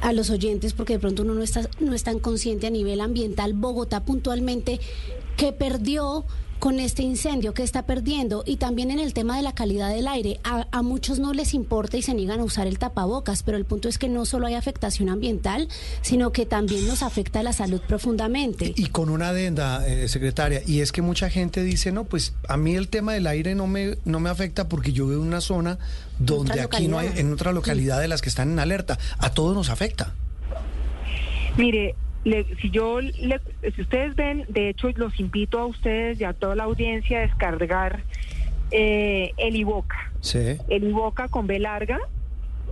a 0.01 0.11
los 0.13 0.29
oyentes, 0.29 0.73
porque 0.73 0.93
de 0.93 0.99
pronto 0.99 1.23
uno 1.23 1.33
no 1.33 1.43
está, 1.43 1.69
no 1.79 1.93
es 1.93 2.03
tan 2.03 2.19
consciente 2.19 2.67
a 2.67 2.69
nivel 2.71 2.99
ambiental, 3.01 3.53
Bogotá 3.53 4.03
puntualmente, 4.03 4.79
que 5.37 5.53
perdió 5.53 6.25
con 6.59 6.79
este 6.79 7.03
incendio 7.03 7.53
que 7.53 7.63
está 7.63 7.85
perdiendo 7.85 8.43
y 8.45 8.57
también 8.57 8.91
en 8.91 8.99
el 8.99 9.13
tema 9.13 9.37
de 9.37 9.43
la 9.43 9.53
calidad 9.53 9.89
del 9.89 10.07
aire. 10.07 10.39
A, 10.43 10.67
a 10.71 10.81
muchos 10.81 11.19
no 11.19 11.33
les 11.33 11.53
importa 11.53 11.97
y 11.97 12.01
se 12.01 12.13
niegan 12.13 12.39
a 12.39 12.43
usar 12.43 12.67
el 12.67 12.79
tapabocas, 12.79 13.43
pero 13.43 13.57
el 13.57 13.65
punto 13.65 13.89
es 13.89 13.97
que 13.97 14.09
no 14.09 14.25
solo 14.25 14.47
hay 14.47 14.55
afectación 14.55 15.09
ambiental, 15.09 15.67
sino 16.01 16.31
que 16.31 16.45
también 16.45 16.87
nos 16.87 17.03
afecta 17.03 17.39
a 17.39 17.43
la 17.43 17.53
salud 17.53 17.81
profundamente. 17.87 18.73
Y 18.75 18.87
con 18.87 19.09
una 19.09 19.29
adenda, 19.29 19.87
eh, 19.87 20.07
secretaria, 20.07 20.61
y 20.65 20.81
es 20.81 20.91
que 20.91 21.01
mucha 21.01 21.29
gente 21.29 21.63
dice, 21.63 21.91
no, 21.91 22.05
pues 22.05 22.33
a 22.47 22.57
mí 22.57 22.75
el 22.75 22.87
tema 22.87 23.13
del 23.13 23.27
aire 23.27 23.55
no 23.55 23.67
me, 23.67 23.97
no 24.05 24.19
me 24.19 24.29
afecta 24.29 24.67
porque 24.67 24.93
yo 24.93 25.07
vivo 25.07 25.21
en 25.21 25.27
una 25.27 25.41
zona 25.41 25.77
donde 26.19 26.61
aquí 26.61 26.87
no 26.87 26.99
hay, 26.99 27.11
en 27.15 27.31
otra 27.31 27.51
localidad 27.51 27.99
de 27.99 28.07
las 28.07 28.21
que 28.21 28.29
están 28.29 28.51
en 28.51 28.59
alerta. 28.59 28.97
A 29.19 29.31
todos 29.31 29.55
nos 29.55 29.69
afecta. 29.69 30.13
Mire, 31.57 31.95
le- 32.23 32.45
si 32.61 32.69
yo, 32.69 32.99
le- 33.01 33.39
si 33.75 33.81
ustedes 33.81 34.15
ven, 34.15 34.45
de 34.49 34.69
hecho 34.69 34.89
los 34.95 35.19
invito 35.19 35.59
a 35.59 35.65
ustedes 35.65 36.19
y 36.19 36.23
a 36.23 36.33
toda 36.33 36.55
la 36.55 36.63
audiencia 36.65 37.19
a 37.19 37.21
descargar 37.21 38.01
Eh, 38.69 39.31
el 39.37 39.55
Iboca. 39.55 40.11
Sí. 40.19 40.57
El 40.67 40.83
Iboca 40.83 41.29
con 41.29 41.47
B 41.47 41.57
larga. 41.57 41.99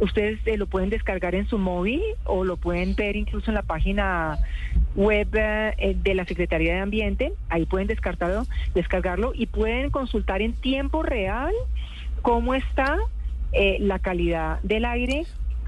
Ustedes 0.01 0.39
eh, 0.45 0.57
lo 0.57 0.67
pueden 0.67 0.89
descargar 0.89 1.35
en 1.35 1.47
su 1.47 1.57
móvil 1.57 2.01
o 2.25 2.43
lo 2.43 2.57
pueden 2.57 2.95
ver 2.95 3.15
incluso 3.15 3.49
en 3.49 3.55
la 3.55 3.61
página 3.61 4.37
web 4.93 5.29
eh, 5.33 5.95
de 6.03 6.15
la 6.15 6.25
Secretaría 6.25 6.73
de 6.73 6.79
Ambiente. 6.81 7.31
Ahí 7.47 7.65
pueden 7.65 7.87
descartarlo, 7.87 8.43
descargarlo 8.73 9.31
y 9.33 9.45
pueden 9.45 9.89
consultar 9.89 10.41
en 10.41 10.51
tiempo 10.51 11.01
real 11.01 11.53
cómo 12.21 12.55
está 12.55 12.97
eh, 13.53 13.77
la 13.79 13.99
calidad 13.99 14.59
del 14.63 14.83
aire 14.83 15.23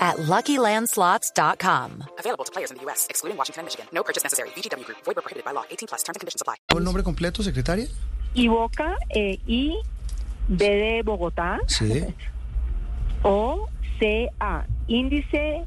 at 0.00 0.16
LuckyLandSlots.com. 0.18 2.04
Available 2.18 2.44
to 2.44 2.52
players 2.52 2.70
in 2.70 2.76
the 2.76 2.82
U.S., 2.84 3.06
excluding 3.10 3.36
Washington 3.38 3.60
and 3.60 3.66
Michigan. 3.66 3.86
No 3.92 4.02
purchase 4.02 4.22
necessary. 4.22 4.50
VGW 4.50 4.84
Group, 4.84 4.98
void 5.04 5.16
were 5.16 5.22
prohibited 5.22 5.44
by 5.44 5.52
law. 5.52 5.64
18 5.70 5.88
plus 5.88 6.02
terms 6.02 6.16
and 6.16 6.20
conditions 6.20 6.42
apply. 6.42 6.56
¿El 6.70 6.84
nombre 6.84 7.02
completo, 7.02 7.42
secretaria? 7.42 7.86
Iboca 8.34 8.96
eh, 9.10 9.38
I 9.46 9.76
B 10.48 10.64
de 10.64 11.02
Bogotá 11.02 11.58
Sí. 11.66 12.04
o 13.22 13.68
CA, 13.98 14.66
índice 14.88 15.64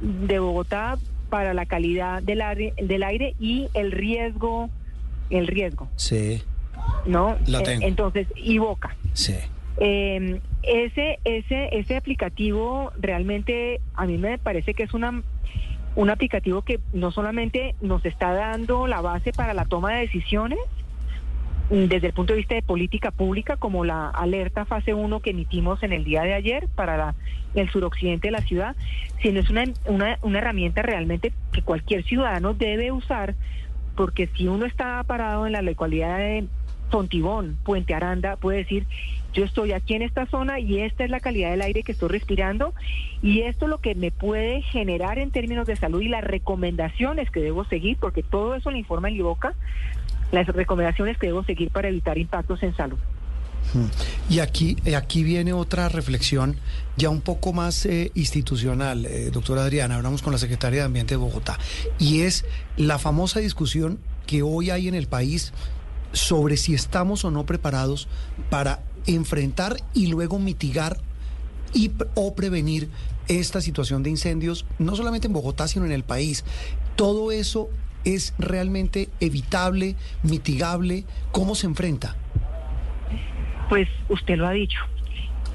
de 0.00 0.38
Bogotá 0.38 0.98
para 1.30 1.54
la 1.54 1.64
calidad 1.66 2.22
del 2.22 2.42
aire, 2.42 2.74
del 2.76 3.02
aire 3.02 3.34
y 3.40 3.68
el 3.74 3.90
riesgo, 3.92 4.68
el 5.30 5.46
riesgo, 5.46 5.88
Sí. 5.96 6.42
¿no? 7.06 7.38
La 7.46 7.60
Eh, 7.60 7.64
tengo. 7.64 7.86
entonces, 7.86 8.28
Iboca. 8.36 8.94
Sí. 9.14 9.34
Eh, 9.78 10.40
ese, 10.62 11.18
ese, 11.24 11.68
ese 11.78 11.96
aplicativo 11.96 12.92
realmente 12.98 13.80
a 13.94 14.06
mí 14.06 14.16
me 14.18 14.38
parece 14.38 14.74
que 14.74 14.82
es 14.84 14.94
una, 14.94 15.22
un 15.94 16.10
aplicativo 16.10 16.62
que 16.62 16.80
no 16.92 17.10
solamente 17.10 17.74
nos 17.80 18.04
está 18.04 18.32
dando 18.32 18.86
la 18.86 19.00
base 19.00 19.32
para 19.32 19.54
la 19.54 19.64
toma 19.66 19.92
de 19.92 20.00
decisiones, 20.00 20.58
mm, 21.70 21.84
desde 21.84 22.08
el 22.08 22.12
punto 22.14 22.32
de 22.32 22.38
vista 22.38 22.54
de 22.54 22.62
política 22.62 23.10
pública, 23.10 23.56
como 23.56 23.84
la 23.84 24.08
alerta 24.08 24.64
fase 24.64 24.94
1 24.94 25.20
que 25.20 25.30
emitimos 25.30 25.82
en 25.82 25.92
el 25.92 26.04
día 26.04 26.22
de 26.22 26.34
ayer 26.34 26.68
para 26.74 26.96
la- 26.96 27.14
el 27.54 27.70
suroccidente 27.70 28.28
de 28.28 28.32
la 28.32 28.42
ciudad, 28.42 28.76
sino 29.22 29.40
es 29.40 29.50
una, 29.50 29.64
una, 29.86 30.18
una 30.22 30.38
herramienta 30.38 30.82
realmente 30.82 31.32
que 31.52 31.62
cualquier 31.62 32.02
ciudadano 32.04 32.54
debe 32.54 32.92
usar, 32.92 33.34
porque 33.94 34.26
si 34.36 34.48
uno 34.48 34.66
está 34.66 35.02
parado 35.04 35.46
en 35.46 35.52
la 35.52 35.62
localidad 35.62 36.18
de 36.18 36.46
Fontibón, 36.90 37.56
Puente 37.64 37.94
Aranda, 37.94 38.36
puede 38.36 38.58
decir, 38.58 38.86
yo 39.36 39.44
estoy 39.44 39.72
aquí 39.72 39.94
en 39.94 40.02
esta 40.02 40.26
zona 40.26 40.58
y 40.58 40.80
esta 40.80 41.04
es 41.04 41.10
la 41.10 41.20
calidad 41.20 41.50
del 41.50 41.60
aire 41.60 41.82
que 41.82 41.92
estoy 41.92 42.08
respirando 42.08 42.72
y 43.22 43.42
esto 43.42 43.66
es 43.66 43.68
lo 43.68 43.78
que 43.78 43.94
me 43.94 44.10
puede 44.10 44.62
generar 44.62 45.18
en 45.18 45.30
términos 45.30 45.66
de 45.66 45.76
salud 45.76 46.00
y 46.00 46.08
las 46.08 46.24
recomendaciones 46.24 47.30
que 47.30 47.40
debo 47.40 47.66
seguir, 47.66 47.98
porque 47.98 48.22
todo 48.22 48.54
eso 48.54 48.70
le 48.70 48.78
informa 48.78 49.08
el 49.08 49.16
IBOCA, 49.16 49.52
las 50.32 50.46
recomendaciones 50.46 51.18
que 51.18 51.26
debo 51.26 51.44
seguir 51.44 51.70
para 51.70 51.88
evitar 51.88 52.16
impactos 52.16 52.62
en 52.62 52.74
salud. 52.76 52.98
Y 54.30 54.38
aquí, 54.38 54.76
eh, 54.84 54.96
aquí 54.96 55.22
viene 55.22 55.52
otra 55.52 55.88
reflexión 55.90 56.56
ya 56.96 57.10
un 57.10 57.20
poco 57.20 57.52
más 57.52 57.84
eh, 57.84 58.12
institucional, 58.14 59.04
eh, 59.04 59.30
doctora 59.30 59.62
Adriana, 59.62 59.96
hablamos 59.96 60.22
con 60.22 60.32
la 60.32 60.38
Secretaria 60.38 60.80
de 60.80 60.86
Ambiente 60.86 61.14
de 61.14 61.18
Bogotá, 61.18 61.58
y 61.98 62.22
es 62.22 62.46
la 62.76 62.98
famosa 62.98 63.40
discusión 63.40 63.98
que 64.26 64.42
hoy 64.42 64.70
hay 64.70 64.88
en 64.88 64.94
el 64.94 65.08
país 65.08 65.52
sobre 66.12 66.56
si 66.56 66.74
estamos 66.74 67.24
o 67.24 67.30
no 67.30 67.44
preparados 67.44 68.08
para 68.48 68.80
enfrentar 69.06 69.76
y 69.94 70.06
luego 70.06 70.38
mitigar 70.38 70.98
y, 71.72 71.90
o 72.14 72.34
prevenir 72.34 72.88
esta 73.28 73.60
situación 73.60 74.02
de 74.02 74.10
incendios, 74.10 74.66
no 74.78 74.96
solamente 74.96 75.26
en 75.26 75.32
Bogotá, 75.32 75.68
sino 75.68 75.84
en 75.84 75.92
el 75.92 76.04
país. 76.04 76.44
Todo 76.94 77.32
eso 77.32 77.68
es 78.04 78.34
realmente 78.38 79.08
evitable, 79.20 79.96
mitigable. 80.22 81.04
¿Cómo 81.32 81.54
se 81.54 81.66
enfrenta? 81.66 82.16
Pues 83.68 83.88
usted 84.08 84.36
lo 84.36 84.46
ha 84.46 84.52
dicho. 84.52 84.78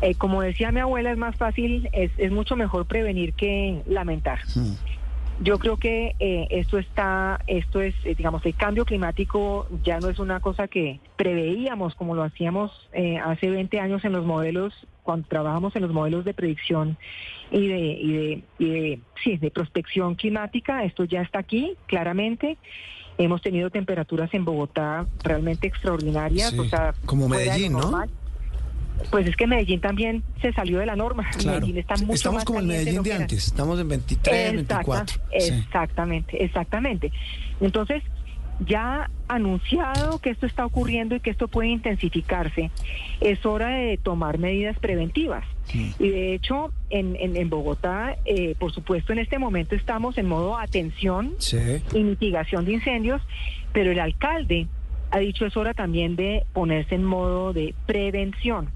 Eh, 0.02 0.16
como 0.16 0.42
decía 0.42 0.72
mi 0.72 0.80
abuela, 0.80 1.12
es 1.12 1.18
más 1.18 1.36
fácil, 1.36 1.88
es, 1.94 2.12
es 2.18 2.32
mucho 2.32 2.56
mejor 2.56 2.88
prevenir 2.88 3.34
que 3.34 3.84
lamentar. 3.88 4.40
Hmm. 4.56 4.74
Yo 5.42 5.58
creo 5.58 5.78
que 5.78 6.16
eh, 6.20 6.48
esto 6.52 6.78
está, 6.78 7.42
esto 7.48 7.82
es, 7.82 7.96
eh, 8.04 8.14
digamos, 8.16 8.46
el 8.46 8.54
cambio 8.54 8.86
climático 8.86 9.68
ya 9.84 10.00
no 10.00 10.10
es 10.10 10.20
una 10.20 10.40
cosa 10.40 10.68
que 10.68 11.00
preveíamos 11.16 11.96
como 11.96 12.14
lo 12.14 12.22
hacíamos 12.22 12.72
eh, 12.94 13.18
hace 13.18 13.50
20 13.50 13.80
años 13.80 14.06
en 14.06 14.12
los 14.12 14.24
modelos, 14.24 14.72
cuando 15.02 15.28
trabajamos 15.28 15.76
en 15.76 15.82
los 15.82 15.92
modelos 15.92 16.26
de 16.26 16.36
predicción 16.36 16.96
y 17.50 17.68
de, 17.68 17.80
y 17.80 18.14
de, 18.14 18.44
y 18.60 18.70
de, 18.70 19.00
sí, 19.24 19.38
de 19.38 19.50
prospección 19.50 20.14
climática. 20.14 20.84
Esto 20.84 21.06
ya 21.06 21.24
está 21.24 21.40
aquí, 21.40 21.76
claramente. 21.88 22.58
Hemos 23.18 23.42
tenido 23.42 23.72
temperaturas 23.72 24.32
en 24.36 24.46
Bogotá 24.46 25.08
realmente 25.24 25.66
extraordinarias, 25.66 26.52
Sí, 26.52 26.60
o 26.60 26.66
sea, 26.66 26.94
como 27.06 27.28
Medellín, 27.28 27.74
¿no? 27.74 27.80
normal. 27.82 28.12
Pues 29.10 29.28
es 29.28 29.36
que 29.36 29.48
Medellín 29.48 29.82
también 29.82 30.24
se 30.42 30.54
salió 30.54 30.80
de 30.80 30.86
la 30.86 30.96
norma. 30.96 31.30
Claro. 31.38 31.60
Medellín 31.62 31.78
está 31.80 31.96
mucho 31.98 32.14
Estamos 32.14 32.36
más 32.36 32.46
como 32.46 32.60
el 32.60 32.68
caliente 32.68 32.92
Medellín 32.92 33.04
de 33.04 33.14
antes, 33.24 33.48
estamos 33.48 33.80
en 33.80 33.88
23, 33.88 34.54
Exacta- 34.54 34.56
24. 34.56 35.24
Sí. 35.40 35.54
Exactamente, 35.54 36.44
exactamente. 36.44 37.12
Entonces, 37.60 38.04
ya 38.68 39.10
anunciado 39.28 40.20
que 40.20 40.30
esto 40.30 40.46
está 40.46 40.66
ocurriendo 40.66 41.16
y 41.16 41.20
que 41.20 41.32
esto 41.32 41.48
puede 41.48 41.70
intensificarse, 41.70 42.70
es 43.20 43.44
hora 43.46 43.70
de 43.70 43.98
tomar 43.98 44.38
medidas 44.38 44.78
preventivas. 44.78 45.44
Y 45.74 46.10
de 46.10 46.36
hecho, 46.36 46.72
en, 46.90 47.16
en, 47.16 47.38
en 47.38 47.50
Bogotá, 47.50 48.18
eh, 48.26 48.56
por 48.60 48.72
supuesto, 48.74 49.14
en 49.14 49.20
este 49.20 49.40
momento 49.40 49.74
estamos 49.74 50.18
en 50.18 50.28
modo 50.28 50.58
atención 50.60 51.34
Sí. 51.40 51.58
y 51.94 52.04
mitigación 52.04 52.66
de 52.66 52.74
incendios, 52.74 53.22
pero 53.74 53.92
el 53.92 54.00
alcalde 54.00 54.68
ha 55.12 55.20
dicho 55.20 55.46
es 55.46 55.56
hora 55.58 55.74
también 55.74 56.16
de 56.16 56.46
ponerse 56.54 56.96
en 56.96 57.04
modo 57.04 57.54
de 57.54 57.76
prevención. 57.86 58.70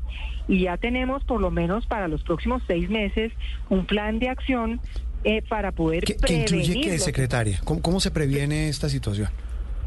Y 0.47 0.61
ya 0.61 0.77
tenemos 0.77 1.23
por 1.23 1.41
lo 1.41 1.49
menos 1.49 1.85
para 1.87 2.07
los 2.07 2.21
próximos 2.23 2.61
seis 2.67 2.89
meses 2.89 3.31
un 3.69 3.85
plan 3.85 4.19
de 4.19 4.29
acción 4.29 4.79
eh, 5.23 5.41
para 5.41 5.71
poder 5.71 6.03
¿Qué, 6.03 6.33
incluye 6.33 6.81
qué, 6.81 6.99
secretaria? 6.99 7.59
¿Cómo, 7.63 7.81
cómo 7.81 7.99
se 7.99 8.11
previene 8.11 8.69
esta 8.69 8.89
situación? 8.89 9.29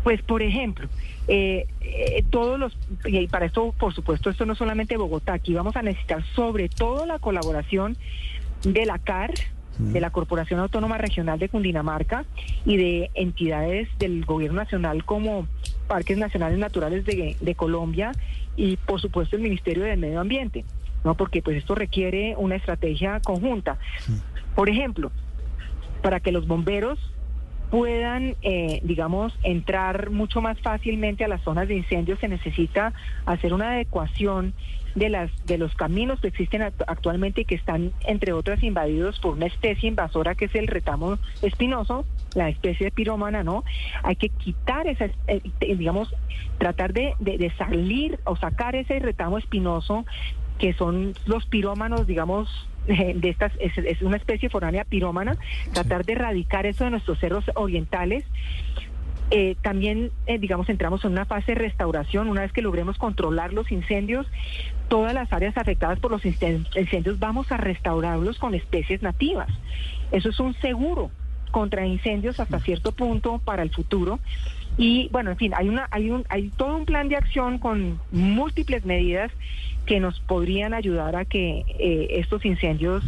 Pues, 0.02 0.22
por 0.22 0.42
ejemplo, 0.42 0.88
eh, 1.26 1.66
eh, 1.80 2.24
todos 2.30 2.58
los, 2.58 2.76
y 3.04 3.26
para 3.28 3.46
esto, 3.46 3.74
por 3.78 3.94
supuesto, 3.94 4.30
esto 4.30 4.46
no 4.46 4.54
es 4.54 4.58
solamente 4.58 4.96
Bogotá, 4.96 5.34
aquí 5.34 5.52
vamos 5.54 5.76
a 5.76 5.82
necesitar 5.82 6.24
sobre 6.34 6.68
todo 6.68 7.04
la 7.04 7.18
colaboración 7.18 7.96
de 8.62 8.86
la 8.86 8.98
CAR, 8.98 9.34
de 9.78 10.00
la 10.00 10.10
Corporación 10.10 10.58
Autónoma 10.58 10.98
Regional 10.98 11.38
de 11.38 11.48
Cundinamarca 11.48 12.24
y 12.64 12.78
de 12.78 13.10
entidades 13.14 13.88
del 13.98 14.24
Gobierno 14.24 14.56
Nacional 14.56 15.04
como 15.04 15.46
Parques 15.88 16.16
Nacionales 16.18 16.58
Naturales 16.58 17.04
de, 17.04 17.36
de 17.40 17.54
Colombia 17.54 18.12
y, 18.56 18.76
por 18.76 19.00
supuesto, 19.00 19.34
el 19.36 19.42
Ministerio 19.42 19.82
del 19.84 19.98
Medio 19.98 20.20
Ambiente, 20.20 20.64
¿no? 21.04 21.14
Porque 21.16 21.42
pues 21.42 21.56
esto 21.56 21.74
requiere 21.74 22.34
una 22.36 22.54
estrategia 22.56 23.20
conjunta. 23.20 23.78
Por 24.54 24.68
ejemplo, 24.68 25.10
para 26.02 26.20
que 26.20 26.30
los 26.30 26.46
bomberos 26.46 26.98
puedan, 27.70 28.34
eh, 28.42 28.80
digamos, 28.82 29.36
entrar 29.42 30.10
mucho 30.10 30.40
más 30.40 30.58
fácilmente 30.60 31.24
a 31.24 31.28
las 31.28 31.42
zonas 31.42 31.68
de 31.68 31.76
incendio, 31.76 32.16
se 32.16 32.28
necesita 32.28 32.92
hacer 33.26 33.52
una 33.52 33.72
adecuación 33.72 34.54
de 34.94 35.10
las 35.10 35.30
de 35.46 35.58
los 35.58 35.74
caminos 35.74 36.18
que 36.20 36.28
existen 36.28 36.62
act- 36.62 36.82
actualmente 36.86 37.42
y 37.42 37.44
que 37.44 37.54
están, 37.54 37.92
entre 38.06 38.32
otras, 38.32 38.62
invadidos 38.62 39.18
por 39.20 39.34
una 39.34 39.46
especie 39.46 39.88
invasora 39.88 40.34
que 40.34 40.46
es 40.46 40.54
el 40.54 40.66
retamo 40.66 41.18
espinoso, 41.42 42.06
la 42.38 42.48
especie 42.48 42.86
de 42.86 42.90
pirómana, 42.90 43.42
¿no? 43.44 43.64
Hay 44.02 44.16
que 44.16 44.28
quitar 44.30 44.86
esa, 44.86 45.06
es- 45.06 45.12
eh, 45.26 45.40
eh, 45.60 45.76
digamos, 45.76 46.14
tratar 46.58 46.92
de, 46.94 47.14
de- 47.18 47.36
de 47.36 47.50
salir 47.56 48.18
o 48.24 48.36
sacar 48.36 48.74
ese 48.76 48.98
retamo 49.00 49.36
espinoso 49.38 50.06
que 50.58 50.72
son 50.72 51.14
los 51.26 51.44
pirómanos, 51.46 52.06
digamos, 52.06 52.48
de 52.86 53.28
estas, 53.28 53.52
es, 53.60 53.76
es 53.76 54.00
una 54.02 54.16
especie 54.16 54.48
foránea 54.48 54.84
pirómana, 54.84 55.36
tratar 55.74 56.04
de 56.06 56.14
erradicar 56.14 56.64
eso 56.64 56.84
de 56.84 56.90
nuestros 56.90 57.18
cerros 57.18 57.44
orientales. 57.54 58.24
Eh, 59.30 59.56
también, 59.60 60.10
eh, 60.26 60.38
digamos, 60.38 60.70
entramos 60.70 61.04
en 61.04 61.12
una 61.12 61.26
fase 61.26 61.52
de 61.52 61.56
restauración. 61.56 62.28
Una 62.30 62.40
vez 62.40 62.52
que 62.52 62.62
logremos 62.62 62.96
controlar 62.96 63.52
los 63.52 63.70
incendios, 63.70 64.26
todas 64.88 65.12
las 65.12 65.30
áreas 65.34 65.54
afectadas 65.58 66.00
por 66.00 66.10
los 66.10 66.22
incen- 66.24 66.66
incendios 66.76 67.18
vamos 67.18 67.52
a 67.52 67.58
restaurarlos 67.58 68.38
con 68.38 68.54
especies 68.54 69.02
nativas. 69.02 69.48
Eso 70.10 70.30
es 70.30 70.40
un 70.40 70.54
seguro 70.54 71.10
contra 71.50 71.86
incendios 71.86 72.40
hasta 72.40 72.60
cierto 72.60 72.92
punto 72.92 73.38
para 73.44 73.62
el 73.62 73.70
futuro. 73.70 74.20
Y 74.76 75.08
bueno, 75.10 75.32
en 75.32 75.36
fin, 75.36 75.52
hay 75.54 75.68
una, 75.68 75.88
hay 75.90 76.10
un, 76.10 76.24
hay 76.28 76.50
todo 76.56 76.76
un 76.76 76.84
plan 76.84 77.08
de 77.08 77.16
acción 77.16 77.58
con 77.58 78.00
múltiples 78.12 78.84
medidas 78.84 79.32
que 79.86 80.00
nos 80.00 80.20
podrían 80.20 80.74
ayudar 80.74 81.16
a 81.16 81.24
que 81.24 81.64
eh, 81.78 82.08
estos 82.10 82.44
incendios 82.44 83.02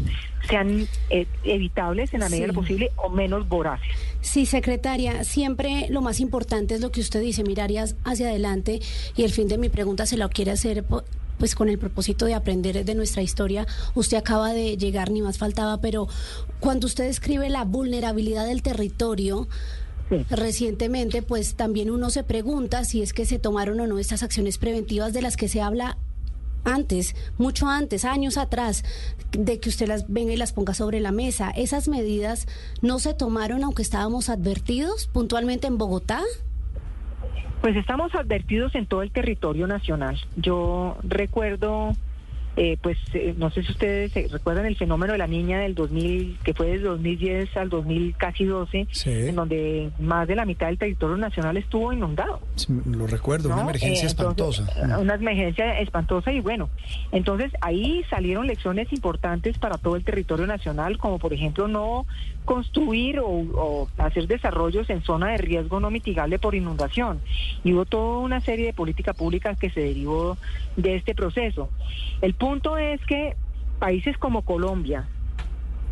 sean 0.48 0.88
eh, 1.10 1.26
evitables 1.44 2.14
en 2.14 2.20
la 2.20 2.28
medida 2.30 2.46
de 2.46 2.48
lo 2.48 2.54
posible 2.54 2.90
o 2.96 3.10
menos 3.10 3.46
voraces. 3.48 3.86
Sí, 4.22 4.46
secretaria, 4.46 5.22
siempre 5.24 5.86
lo 5.90 6.00
más 6.00 6.20
importante 6.20 6.74
es 6.74 6.80
lo 6.80 6.90
que 6.90 7.00
usted 7.00 7.20
dice, 7.20 7.44
mirar 7.44 7.70
hacia 8.04 8.28
adelante 8.28 8.80
y 9.14 9.22
el 9.22 9.30
fin 9.30 9.46
de 9.46 9.58
mi 9.58 9.68
pregunta 9.68 10.06
se 10.06 10.16
lo 10.16 10.28
quiere 10.30 10.52
hacer 10.52 10.84
pues 11.40 11.56
con 11.56 11.68
el 11.68 11.78
propósito 11.78 12.26
de 12.26 12.34
aprender 12.34 12.84
de 12.84 12.94
nuestra 12.94 13.22
historia. 13.22 13.66
Usted 13.94 14.18
acaba 14.18 14.52
de 14.52 14.76
llegar, 14.76 15.10
ni 15.10 15.22
más 15.22 15.38
faltaba, 15.38 15.80
pero 15.80 16.06
cuando 16.60 16.86
usted 16.86 17.04
describe 17.04 17.48
la 17.48 17.64
vulnerabilidad 17.64 18.46
del 18.46 18.62
territorio, 18.62 19.48
recientemente, 20.28 21.22
pues 21.22 21.54
también 21.54 21.90
uno 21.90 22.10
se 22.10 22.22
pregunta 22.22 22.84
si 22.84 23.00
es 23.02 23.12
que 23.12 23.24
se 23.24 23.38
tomaron 23.38 23.80
o 23.80 23.86
no 23.86 23.98
estas 23.98 24.22
acciones 24.22 24.58
preventivas 24.58 25.12
de 25.12 25.22
las 25.22 25.36
que 25.36 25.48
se 25.48 25.62
habla 25.62 25.96
antes, 26.64 27.14
mucho 27.38 27.68
antes, 27.68 28.04
años 28.04 28.36
atrás, 28.36 28.84
de 29.32 29.58
que 29.60 29.70
usted 29.70 29.88
las 29.88 30.12
venga 30.12 30.34
y 30.34 30.36
las 30.36 30.52
ponga 30.52 30.74
sobre 30.74 31.00
la 31.00 31.10
mesa. 31.10 31.50
¿Esas 31.50 31.88
medidas 31.88 32.46
no 32.82 32.98
se 32.98 33.14
tomaron 33.14 33.64
aunque 33.64 33.82
estábamos 33.82 34.28
advertidos 34.28 35.06
puntualmente 35.06 35.66
en 35.68 35.78
Bogotá? 35.78 36.22
Pues 37.60 37.76
estamos 37.76 38.14
advertidos 38.14 38.74
en 38.74 38.86
todo 38.86 39.02
el 39.02 39.10
territorio 39.10 39.66
nacional. 39.66 40.18
Yo 40.36 40.96
recuerdo 41.02 41.92
eh, 42.56 42.76
pues 42.82 42.98
eh, 43.14 43.32
no 43.38 43.50
sé 43.50 43.62
si 43.62 43.70
ustedes 43.70 44.12
recuerdan 44.32 44.66
el 44.66 44.76
fenómeno 44.76 45.12
de 45.12 45.18
la 45.18 45.28
niña 45.28 45.60
del 45.60 45.74
2000, 45.74 46.40
que 46.42 46.52
fue 46.52 46.66
desde 46.66 46.88
2010 46.88 47.56
al 47.56 47.68
2000 47.68 48.16
casi 48.16 48.44
12, 48.44 48.88
en 49.06 49.36
donde 49.36 49.90
más 50.00 50.26
de 50.26 50.34
la 50.34 50.44
mitad 50.44 50.66
del 50.66 50.76
territorio 50.76 51.16
nacional 51.16 51.56
estuvo 51.56 51.92
inundado. 51.92 52.40
lo 52.86 53.06
recuerdo, 53.06 53.50
una 53.50 53.62
emergencia 53.62 54.06
espantosa. 54.06 54.66
Una 54.98 55.14
emergencia 55.14 55.78
espantosa 55.80 56.32
y 56.32 56.40
bueno, 56.40 56.68
entonces 57.12 57.52
ahí 57.60 58.04
salieron 58.10 58.46
lecciones 58.46 58.92
importantes 58.92 59.56
para 59.58 59.78
todo 59.78 59.94
el 59.94 60.04
territorio 60.04 60.46
nacional, 60.46 60.98
como 60.98 61.18
por 61.18 61.32
ejemplo 61.32 61.68
no 61.68 62.04
construir 62.50 63.20
o, 63.22 63.88
hacer 63.96 64.26
desarrollos 64.26 64.90
en 64.90 65.04
zona 65.04 65.28
de 65.28 65.36
riesgo 65.36 65.78
no 65.78 65.88
mitigable 65.88 66.40
por 66.40 66.56
inundación. 66.56 67.20
Y 67.62 67.74
hubo 67.74 67.84
toda 67.84 68.18
una 68.18 68.40
serie 68.40 68.66
de 68.66 68.72
políticas 68.72 69.16
públicas 69.16 69.56
que 69.56 69.70
se 69.70 69.78
derivó 69.78 70.36
de 70.74 70.96
este 70.96 71.14
proceso. 71.14 71.70
El 72.20 72.34
punto 72.34 72.76
es 72.76 73.00
que 73.06 73.36
países 73.78 74.18
como 74.18 74.42
Colombia, 74.42 75.06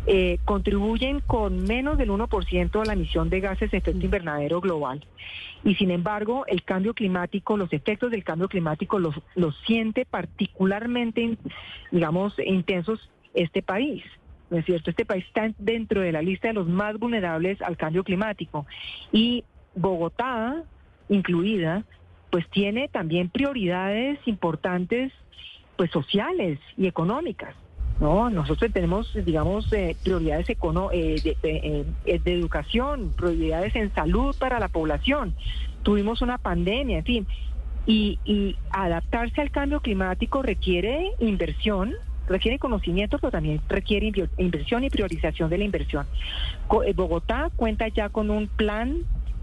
eh, 0.05 0.39
contribuyen 0.43 1.21
con 1.21 1.63
menos 1.63 1.97
del 1.97 2.09
1% 2.09 2.81
a 2.81 2.85
la 2.85 2.91
emisión 2.91 3.29
de 3.29 3.39
gases 3.39 3.71
de 3.71 3.77
efecto 3.77 4.03
invernadero 4.03 4.59
global. 4.59 5.05
Y 5.63 5.75
sin 5.75 5.91
embargo, 5.91 6.43
el 6.47 6.63
cambio 6.63 6.93
climático, 6.93 7.55
los 7.55 7.71
efectos 7.71 8.11
del 8.11 8.25
cambio 8.25 8.49
climático 8.49 8.99
los, 8.99 9.15
los 9.35 9.55
siente 9.65 10.05
particularmente, 10.05 11.37
digamos, 11.89 12.33
intensos 12.37 13.09
este 13.33 13.61
país. 13.61 14.03
¿No 14.49 14.57
es 14.57 14.65
cierto? 14.65 14.89
Este 14.89 15.05
país 15.05 15.25
está 15.25 15.49
dentro 15.57 16.01
de 16.01 16.11
la 16.11 16.21
lista 16.21 16.47
de 16.47 16.53
los 16.55 16.67
más 16.67 16.97
vulnerables 16.97 17.61
al 17.61 17.77
cambio 17.77 18.03
climático. 18.03 18.65
Y 19.11 19.43
Bogotá, 19.75 20.63
incluida, 21.09 21.83
pues 22.29 22.47
tiene 22.49 22.87
también 22.87 23.29
prioridades 23.29 24.19
importantes, 24.25 25.11
pues 25.77 25.91
sociales 25.91 26.59
y 26.77 26.87
económicas. 26.87 27.55
No, 27.99 28.29
nosotros 28.29 28.71
tenemos, 28.71 29.13
digamos, 29.25 29.71
eh, 29.73 29.95
prioridades 30.03 30.49
econo 30.49 30.89
eh, 30.91 31.15
eh, 31.43 31.85
de, 32.23 32.33
educación, 32.33 33.11
prioridades 33.15 33.75
en 33.75 33.93
salud 33.93 34.33
para 34.39 34.59
la 34.59 34.69
población. 34.69 35.35
Tuvimos 35.83 36.21
una 36.21 36.37
pandemia, 36.37 36.99
en 36.99 37.05
fin. 37.05 37.27
Y 37.85 38.55
adaptarse 38.69 39.41
al 39.41 39.49
cambio 39.49 39.79
climático 39.81 40.43
requiere 40.43 41.11
inversión, 41.19 41.95
requiere 42.29 42.59
conocimiento, 42.59 43.17
pero 43.19 43.31
también 43.31 43.61
requiere 43.67 44.11
inversión 44.37 44.83
y 44.83 44.89
priorización 44.89 45.49
de 45.49 45.57
la 45.57 45.63
inversión. 45.65 46.05
Eh, 46.85 46.93
Bogotá 46.93 47.49
cuenta 47.55 47.87
ya 47.87 48.09
con 48.09 48.29
un 48.29 48.47
plan 48.47 48.97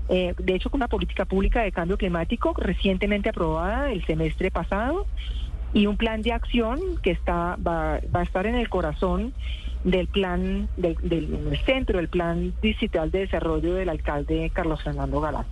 eh, 0.09 0.35
de 0.39 0.55
hecho 0.55 0.71
con 0.71 0.79
una 0.79 0.89
política 0.89 1.25
pública 1.25 1.63
de 1.63 1.73
cambio 1.73 1.99
climático 1.99 2.55
recientemente 2.57 3.29
aprobada 3.29 3.91
el 3.91 4.07
semestre 4.07 4.53
pasado 4.53 5.05
y 5.73 5.87
un 5.87 5.97
plan 5.97 6.23
de 6.23 6.33
acción 6.33 6.79
que 7.03 7.11
está 7.11 7.57
va, 7.57 8.01
a 8.13 8.23
estar 8.23 8.47
en 8.47 8.55
el 8.55 8.69
corazón 8.69 9.35
del 9.83 10.07
plan 10.07 10.69
del, 10.77 10.97
del, 11.03 11.59
centro 11.67 11.99
del 11.99 12.09
plan 12.09 12.55
digital 12.63 13.11
de 13.11 13.21
desarrollo 13.21 13.75
del 13.75 13.89
alcalde 13.89 14.51
Carlos 14.55 14.83
Fernando 14.83 15.21
Galán. 15.21 15.45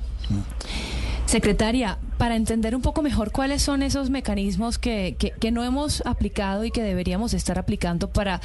Secretaria, 1.27 1.99
para 2.19 2.37
entender 2.37 2.75
un 2.77 2.83
poco 2.83 3.03
mejor 3.03 3.33
cuáles 3.33 3.63
son 3.63 3.83
esos 3.83 4.11
mecanismos 4.11 4.79
que, 4.79 5.17
que, 5.19 5.51
no 5.51 5.63
hemos 5.63 6.05
aplicado 6.07 6.65
y 6.65 6.71
que 6.71 6.83
deberíamos 6.83 7.35
estar 7.35 7.59
aplicando 7.59 8.09
para 8.09 8.41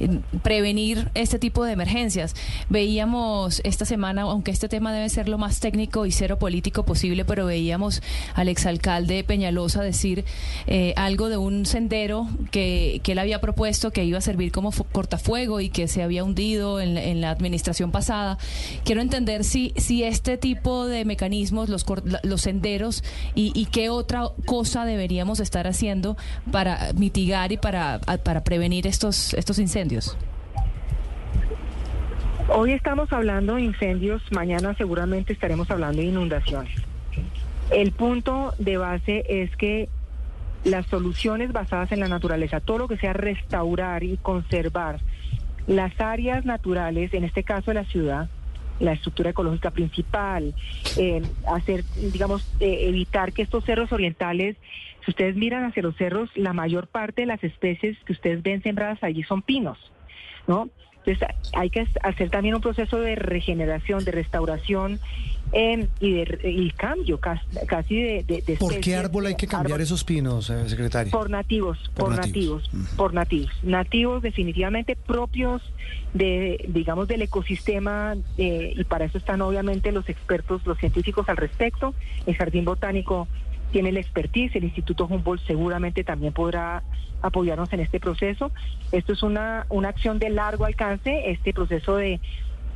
eh, 0.00 0.20
prevenir 0.42 1.10
este 1.14 1.38
tipo 1.38 1.64
de 1.64 1.72
emergencias. 1.72 2.34
Veíamos 2.68 3.60
esta 3.64 3.84
semana, 3.84 4.22
aunque 4.22 4.50
este 4.50 4.68
tema 4.68 4.92
debe 4.92 5.08
ser 5.08 5.28
lo 5.28 5.36
más 5.36 5.60
técnico 5.60 6.06
y 6.06 6.12
cero 6.12 6.38
político 6.38 6.84
posible, 6.84 7.24
pero 7.24 7.46
veíamos 7.46 8.02
al 8.34 8.48
exalcalde 8.48 9.24
Peñalosa 9.24 9.82
decir 9.82 10.24
eh, 10.66 10.94
algo 10.96 11.28
de 11.28 11.36
un 11.36 11.66
sendero 11.66 12.28
que, 12.50 13.00
que, 13.02 13.12
él 13.12 13.18
había 13.18 13.40
propuesto 13.40 13.90
que 13.90 14.04
iba 14.04 14.18
a 14.18 14.22
servir 14.22 14.52
como 14.52 14.72
cortafuego 14.72 15.60
y 15.60 15.68
que 15.68 15.88
se 15.88 16.02
había 16.02 16.24
hundido 16.24 16.80
en, 16.80 16.96
en 16.96 17.20
la 17.20 17.30
administración 17.30 17.90
pasada. 17.90 18.38
Quiero 18.84 19.00
entender 19.00 19.44
si, 19.44 19.72
si 19.76 20.02
este 20.02 20.36
tipo 20.36 20.86
de 20.86 21.04
mecanismos, 21.04 21.68
los, 21.68 21.84
los 22.22 22.40
senderos, 22.40 23.02
y, 23.34 23.66
qué 23.72 23.88
otra 23.88 24.28
cosa 24.44 24.84
deberíamos 24.84 25.40
estar 25.40 25.66
haciendo 25.66 26.16
para 26.52 26.92
mitigar 26.94 27.52
y 27.52 27.56
para, 27.56 27.98
para 27.98 28.44
prevenir 28.44 28.86
estos, 28.86 29.34
estos 29.34 29.58
incendios. 29.58 30.16
Hoy 32.48 32.72
estamos 32.72 33.12
hablando 33.12 33.54
de 33.54 33.62
incendios, 33.62 34.22
mañana 34.30 34.74
seguramente 34.74 35.32
estaremos 35.32 35.70
hablando 35.70 36.02
de 36.02 36.08
inundaciones. 36.08 36.74
El 37.70 37.92
punto 37.92 38.54
de 38.58 38.76
base 38.76 39.24
es 39.28 39.56
que 39.56 39.88
las 40.64 40.86
soluciones 40.86 41.52
basadas 41.52 41.92
en 41.92 42.00
la 42.00 42.08
naturaleza, 42.08 42.60
todo 42.60 42.78
lo 42.78 42.88
que 42.88 42.96
sea 42.98 43.12
restaurar 43.12 44.02
y 44.04 44.18
conservar 44.18 45.00
las 45.66 45.98
áreas 46.00 46.44
naturales, 46.44 47.14
en 47.14 47.24
este 47.24 47.42
caso 47.42 47.72
la 47.72 47.84
ciudad, 47.84 48.28
la 48.80 48.92
estructura 48.92 49.30
ecológica 49.30 49.70
principal, 49.70 50.54
eh, 50.96 51.22
hacer, 51.46 51.84
digamos, 51.96 52.46
eh, 52.60 52.88
evitar 52.88 53.32
que 53.32 53.42
estos 53.42 53.64
cerros 53.64 53.92
orientales, 53.92 54.56
si 55.04 55.10
ustedes 55.10 55.36
miran 55.36 55.64
hacia 55.64 55.82
los 55.82 55.96
cerros, 55.96 56.30
la 56.34 56.52
mayor 56.52 56.86
parte 56.86 57.22
de 57.22 57.26
las 57.26 57.42
especies 57.44 57.96
que 58.04 58.12
ustedes 58.12 58.42
ven 58.42 58.62
sembradas 58.62 59.02
allí 59.02 59.22
son 59.22 59.42
pinos, 59.42 59.78
¿no? 60.46 60.68
Entonces 61.06 61.36
hay 61.52 61.70
que 61.70 61.86
hacer 62.02 62.30
también 62.30 62.54
un 62.54 62.60
proceso 62.60 62.98
de 62.98 63.14
regeneración, 63.14 64.04
de 64.04 64.10
restauración 64.10 65.00
eh, 65.52 65.86
y 66.00 66.14
de 66.14 66.72
cambio 66.76 67.20
casi, 67.20 68.02
de, 68.02 68.56
¿Por 68.58 68.80
qué 68.80 68.96
árbol 68.96 69.26
hay 69.26 69.36
que 69.36 69.46
cambiar 69.46 69.80
esos 69.80 70.02
pinos, 70.02 70.48
eh, 70.50 70.68
secretaria? 70.68 71.12
Por 71.12 71.28
nativos, 71.28 71.78
por, 71.94 72.16
nativos, 72.16 72.70
por 72.96 73.12
nativos. 73.12 73.52
Nativos 73.62 74.22
definitivamente 74.22 74.96
propios 74.96 75.62
de, 76.14 76.64
digamos, 76.68 77.06
del 77.06 77.22
ecosistema 77.22 78.16
eh, 78.38 78.72
y 78.74 78.84
para 78.84 79.04
eso 79.04 79.18
están 79.18 79.42
obviamente 79.42 79.92
los 79.92 80.08
expertos, 80.08 80.66
los 80.66 80.78
científicos 80.78 81.28
al 81.28 81.36
respecto. 81.36 81.94
El 82.26 82.34
Jardín 82.34 82.64
Botánico 82.64 83.28
tiene 83.74 83.90
la 83.90 83.98
expertise, 83.98 84.54
el 84.54 84.62
Instituto 84.62 85.04
Humboldt 85.06 85.44
seguramente 85.48 86.04
también 86.04 86.32
podrá 86.32 86.84
apoyarnos 87.22 87.72
en 87.72 87.80
este 87.80 87.98
proceso. 87.98 88.52
Esto 88.92 89.14
es 89.14 89.24
una, 89.24 89.66
una 89.68 89.88
acción 89.88 90.20
de 90.20 90.30
largo 90.30 90.64
alcance, 90.64 91.32
este 91.32 91.52
proceso 91.52 91.96
de 91.96 92.20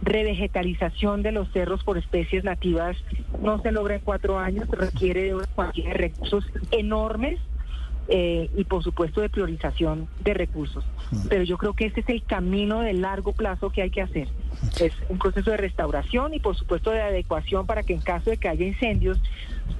revegetalización 0.02 1.22
de 1.22 1.30
los 1.30 1.48
cerros 1.52 1.84
por 1.84 1.98
especies 1.98 2.42
nativas 2.42 2.96
no 3.40 3.62
se 3.62 3.70
logra 3.70 3.94
en 3.94 4.00
cuatro 4.00 4.40
años, 4.40 4.68
requiere 4.70 5.22
de 5.22 5.34
una 5.36 5.46
cantidad 5.54 5.90
de 5.90 5.98
recursos 5.98 6.44
enormes 6.72 7.38
eh, 8.08 8.48
y 8.56 8.64
por 8.64 8.82
supuesto 8.82 9.20
de 9.20 9.28
priorización 9.28 10.08
de 10.20 10.34
recursos. 10.34 10.84
Pero 11.28 11.44
yo 11.44 11.58
creo 11.58 11.74
que 11.74 11.86
este 11.86 12.00
es 12.00 12.08
el 12.08 12.22
camino 12.22 12.80
de 12.80 12.94
largo 12.94 13.32
plazo 13.32 13.70
que 13.70 13.82
hay 13.82 13.90
que 13.90 14.02
hacer. 14.02 14.28
Es 14.80 14.92
un 15.08 15.18
proceso 15.18 15.50
de 15.50 15.58
restauración 15.58 16.34
y 16.34 16.40
por 16.40 16.56
supuesto 16.56 16.90
de 16.90 17.02
adecuación 17.02 17.66
para 17.66 17.82
que 17.82 17.94
en 17.94 18.00
caso 18.00 18.30
de 18.30 18.38
que 18.38 18.48
haya 18.48 18.66
incendios, 18.66 19.20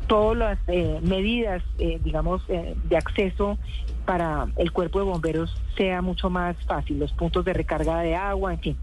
todas 0.07 0.37
las 0.37 0.59
eh, 0.69 1.01
medidas, 1.03 1.63
eh, 1.79 2.01
digamos, 2.05 2.47
de 2.47 2.97
acceso 2.97 3.59
para 4.05 4.47
el 4.57 4.73
cuerpo 4.73 4.99
de 4.99 5.07
bomberos 5.07 5.55
sea 5.77 6.03
mucho 6.03 6.31
más 6.31 6.57
fácil, 6.67 6.99
los 6.99 7.13
puntos 7.13 7.45
de 7.45 7.53
recarga 7.53 8.01
de 8.01 8.15
agua, 8.15 8.53
en 8.53 8.61
fin. 8.61 8.77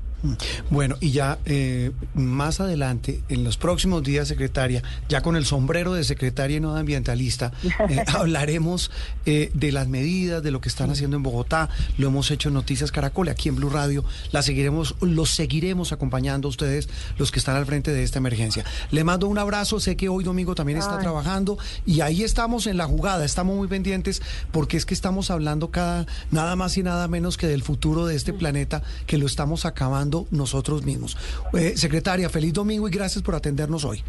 Bueno, 0.69 0.95
y 0.99 1.11
ya 1.11 1.39
eh, 1.45 1.91
más 2.13 2.59
adelante, 2.59 3.21
en 3.29 3.43
los 3.43 3.57
próximos 3.57 4.03
días, 4.03 4.27
secretaria, 4.27 4.83
ya 5.09 5.21
con 5.21 5.35
el 5.35 5.45
sombrero 5.45 5.93
de 5.93 6.03
secretaria 6.03 6.57
y 6.57 6.59
no 6.59 6.73
de 6.73 6.79
ambientalista, 6.79 7.51
eh, 7.89 8.03
hablaremos 8.13 8.91
eh, 9.25 9.51
de 9.53 9.71
las 9.71 9.87
medidas, 9.87 10.43
de 10.43 10.51
lo 10.51 10.61
que 10.61 10.69
están 10.69 10.89
haciendo 10.89 11.17
en 11.17 11.23
Bogotá. 11.23 11.69
Lo 11.97 12.07
hemos 12.07 12.31
hecho 12.31 12.49
en 12.49 12.55
Noticias 12.55 12.91
Caracol, 12.91 13.29
aquí 13.29 13.49
en 13.49 13.55
Blue 13.55 13.69
Radio. 13.69 14.03
La 14.31 14.41
seguiremos, 14.41 14.95
los 15.01 15.31
seguiremos 15.31 15.91
acompañando 15.91 16.47
a 16.47 16.49
ustedes, 16.49 16.89
los 17.17 17.31
que 17.31 17.39
están 17.39 17.55
al 17.55 17.65
frente 17.65 17.91
de 17.91 18.03
esta 18.03 18.19
emergencia. 18.19 18.65
Le 18.91 19.03
mando 19.03 19.27
un 19.27 19.37
abrazo, 19.37 19.79
sé 19.79 19.95
que 19.95 20.09
hoy 20.09 20.23
domingo 20.23 20.55
también 20.55 20.79
está 20.79 20.97
Ay. 20.97 21.01
trabajando 21.01 21.57
y 21.85 22.01
ahí 22.01 22.23
estamos 22.23 22.67
en 22.67 22.77
la 22.77 22.85
jugada, 22.85 23.25
estamos 23.25 23.55
muy 23.55 23.67
pendientes 23.67 24.21
porque 24.51 24.77
es 24.77 24.85
que 24.85 24.93
estamos 24.93 25.31
hablando 25.31 25.71
cada 25.71 26.05
nada 26.31 26.55
más 26.55 26.77
y 26.77 26.83
nada 26.83 27.07
menos 27.07 27.37
que 27.37 27.47
del 27.47 27.63
futuro 27.63 28.05
de 28.05 28.15
este 28.15 28.33
planeta 28.33 28.83
que 29.07 29.17
lo 29.17 29.25
estamos 29.25 29.65
acabando 29.65 30.14
nosotros 30.31 30.83
mismos. 30.83 31.17
Eh, 31.53 31.73
secretaria, 31.75 32.29
feliz 32.29 32.53
domingo 32.53 32.87
y 32.87 32.91
gracias 32.91 33.23
por 33.23 33.35
atendernos 33.35 33.83
hoy. 33.85 34.03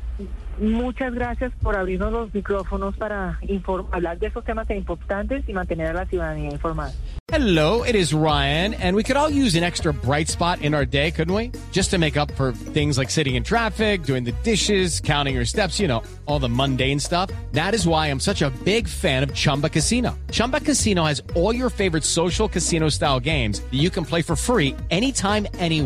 Muchas 0.59 1.13
gracias 1.13 1.53
por 1.63 1.77
abrirnos 1.77 2.11
los 2.13 2.33
micrófonos 2.33 2.97
para 2.97 3.39
inform- 3.43 3.87
hablar 3.93 4.19
de 4.19 4.29
esos 4.29 4.43
temas 4.43 4.67
tan 4.67 4.79
importantes 4.79 5.45
y 5.47 5.53
mantener 5.53 5.89
a 5.89 5.93
la 5.93 6.07
ciudadanía 6.07 6.51
informada. 6.51 6.95
Hello, 7.31 7.83
it 7.85 7.95
is 7.95 8.15
Ryan, 8.15 8.73
and 8.75 8.95
we 8.97 9.03
could 9.03 9.17
all 9.17 9.29
use 9.29 9.55
an 9.59 9.65
extra 9.65 9.93
bright 9.93 10.29
spot 10.29 10.63
in 10.63 10.73
our 10.75 10.87
day, 10.87 11.11
couldn't 11.11 11.35
we? 11.35 11.51
Just 11.73 11.91
to 11.91 11.99
make 11.99 12.17
up 12.17 12.31
for 12.37 12.53
things 12.73 12.97
like 12.97 13.11
sitting 13.11 13.35
in 13.35 13.43
traffic, 13.43 14.05
doing 14.05 14.25
the 14.25 14.33
dishes, 14.45 15.01
counting 15.01 15.35
your 15.35 15.45
steps, 15.45 15.79
you 15.79 15.89
know, 15.89 16.03
all 16.27 16.39
the 16.39 16.49
mundane 16.49 17.01
stuff. 17.01 17.29
That 17.53 17.75
is 17.75 17.87
why 17.87 18.07
I'm 18.07 18.21
such 18.21 18.41
a 18.43 18.51
big 18.65 18.89
fan 18.89 19.23
of 19.25 19.35
Chumba 19.35 19.69
Casino. 19.69 20.17
Chumba 20.31 20.61
Casino 20.61 21.05
has 21.05 21.21
all 21.35 21.55
your 21.55 21.69
favorite 21.69 22.05
social 22.05 22.49
casino 22.49 22.89
style 22.89 23.21
games 23.21 23.61
that 23.61 23.75
you 23.75 23.91
can 23.91 24.05
play 24.07 24.23
for 24.23 24.37
free 24.37 24.75
anytime, 24.91 25.47
anywhere 25.59 25.86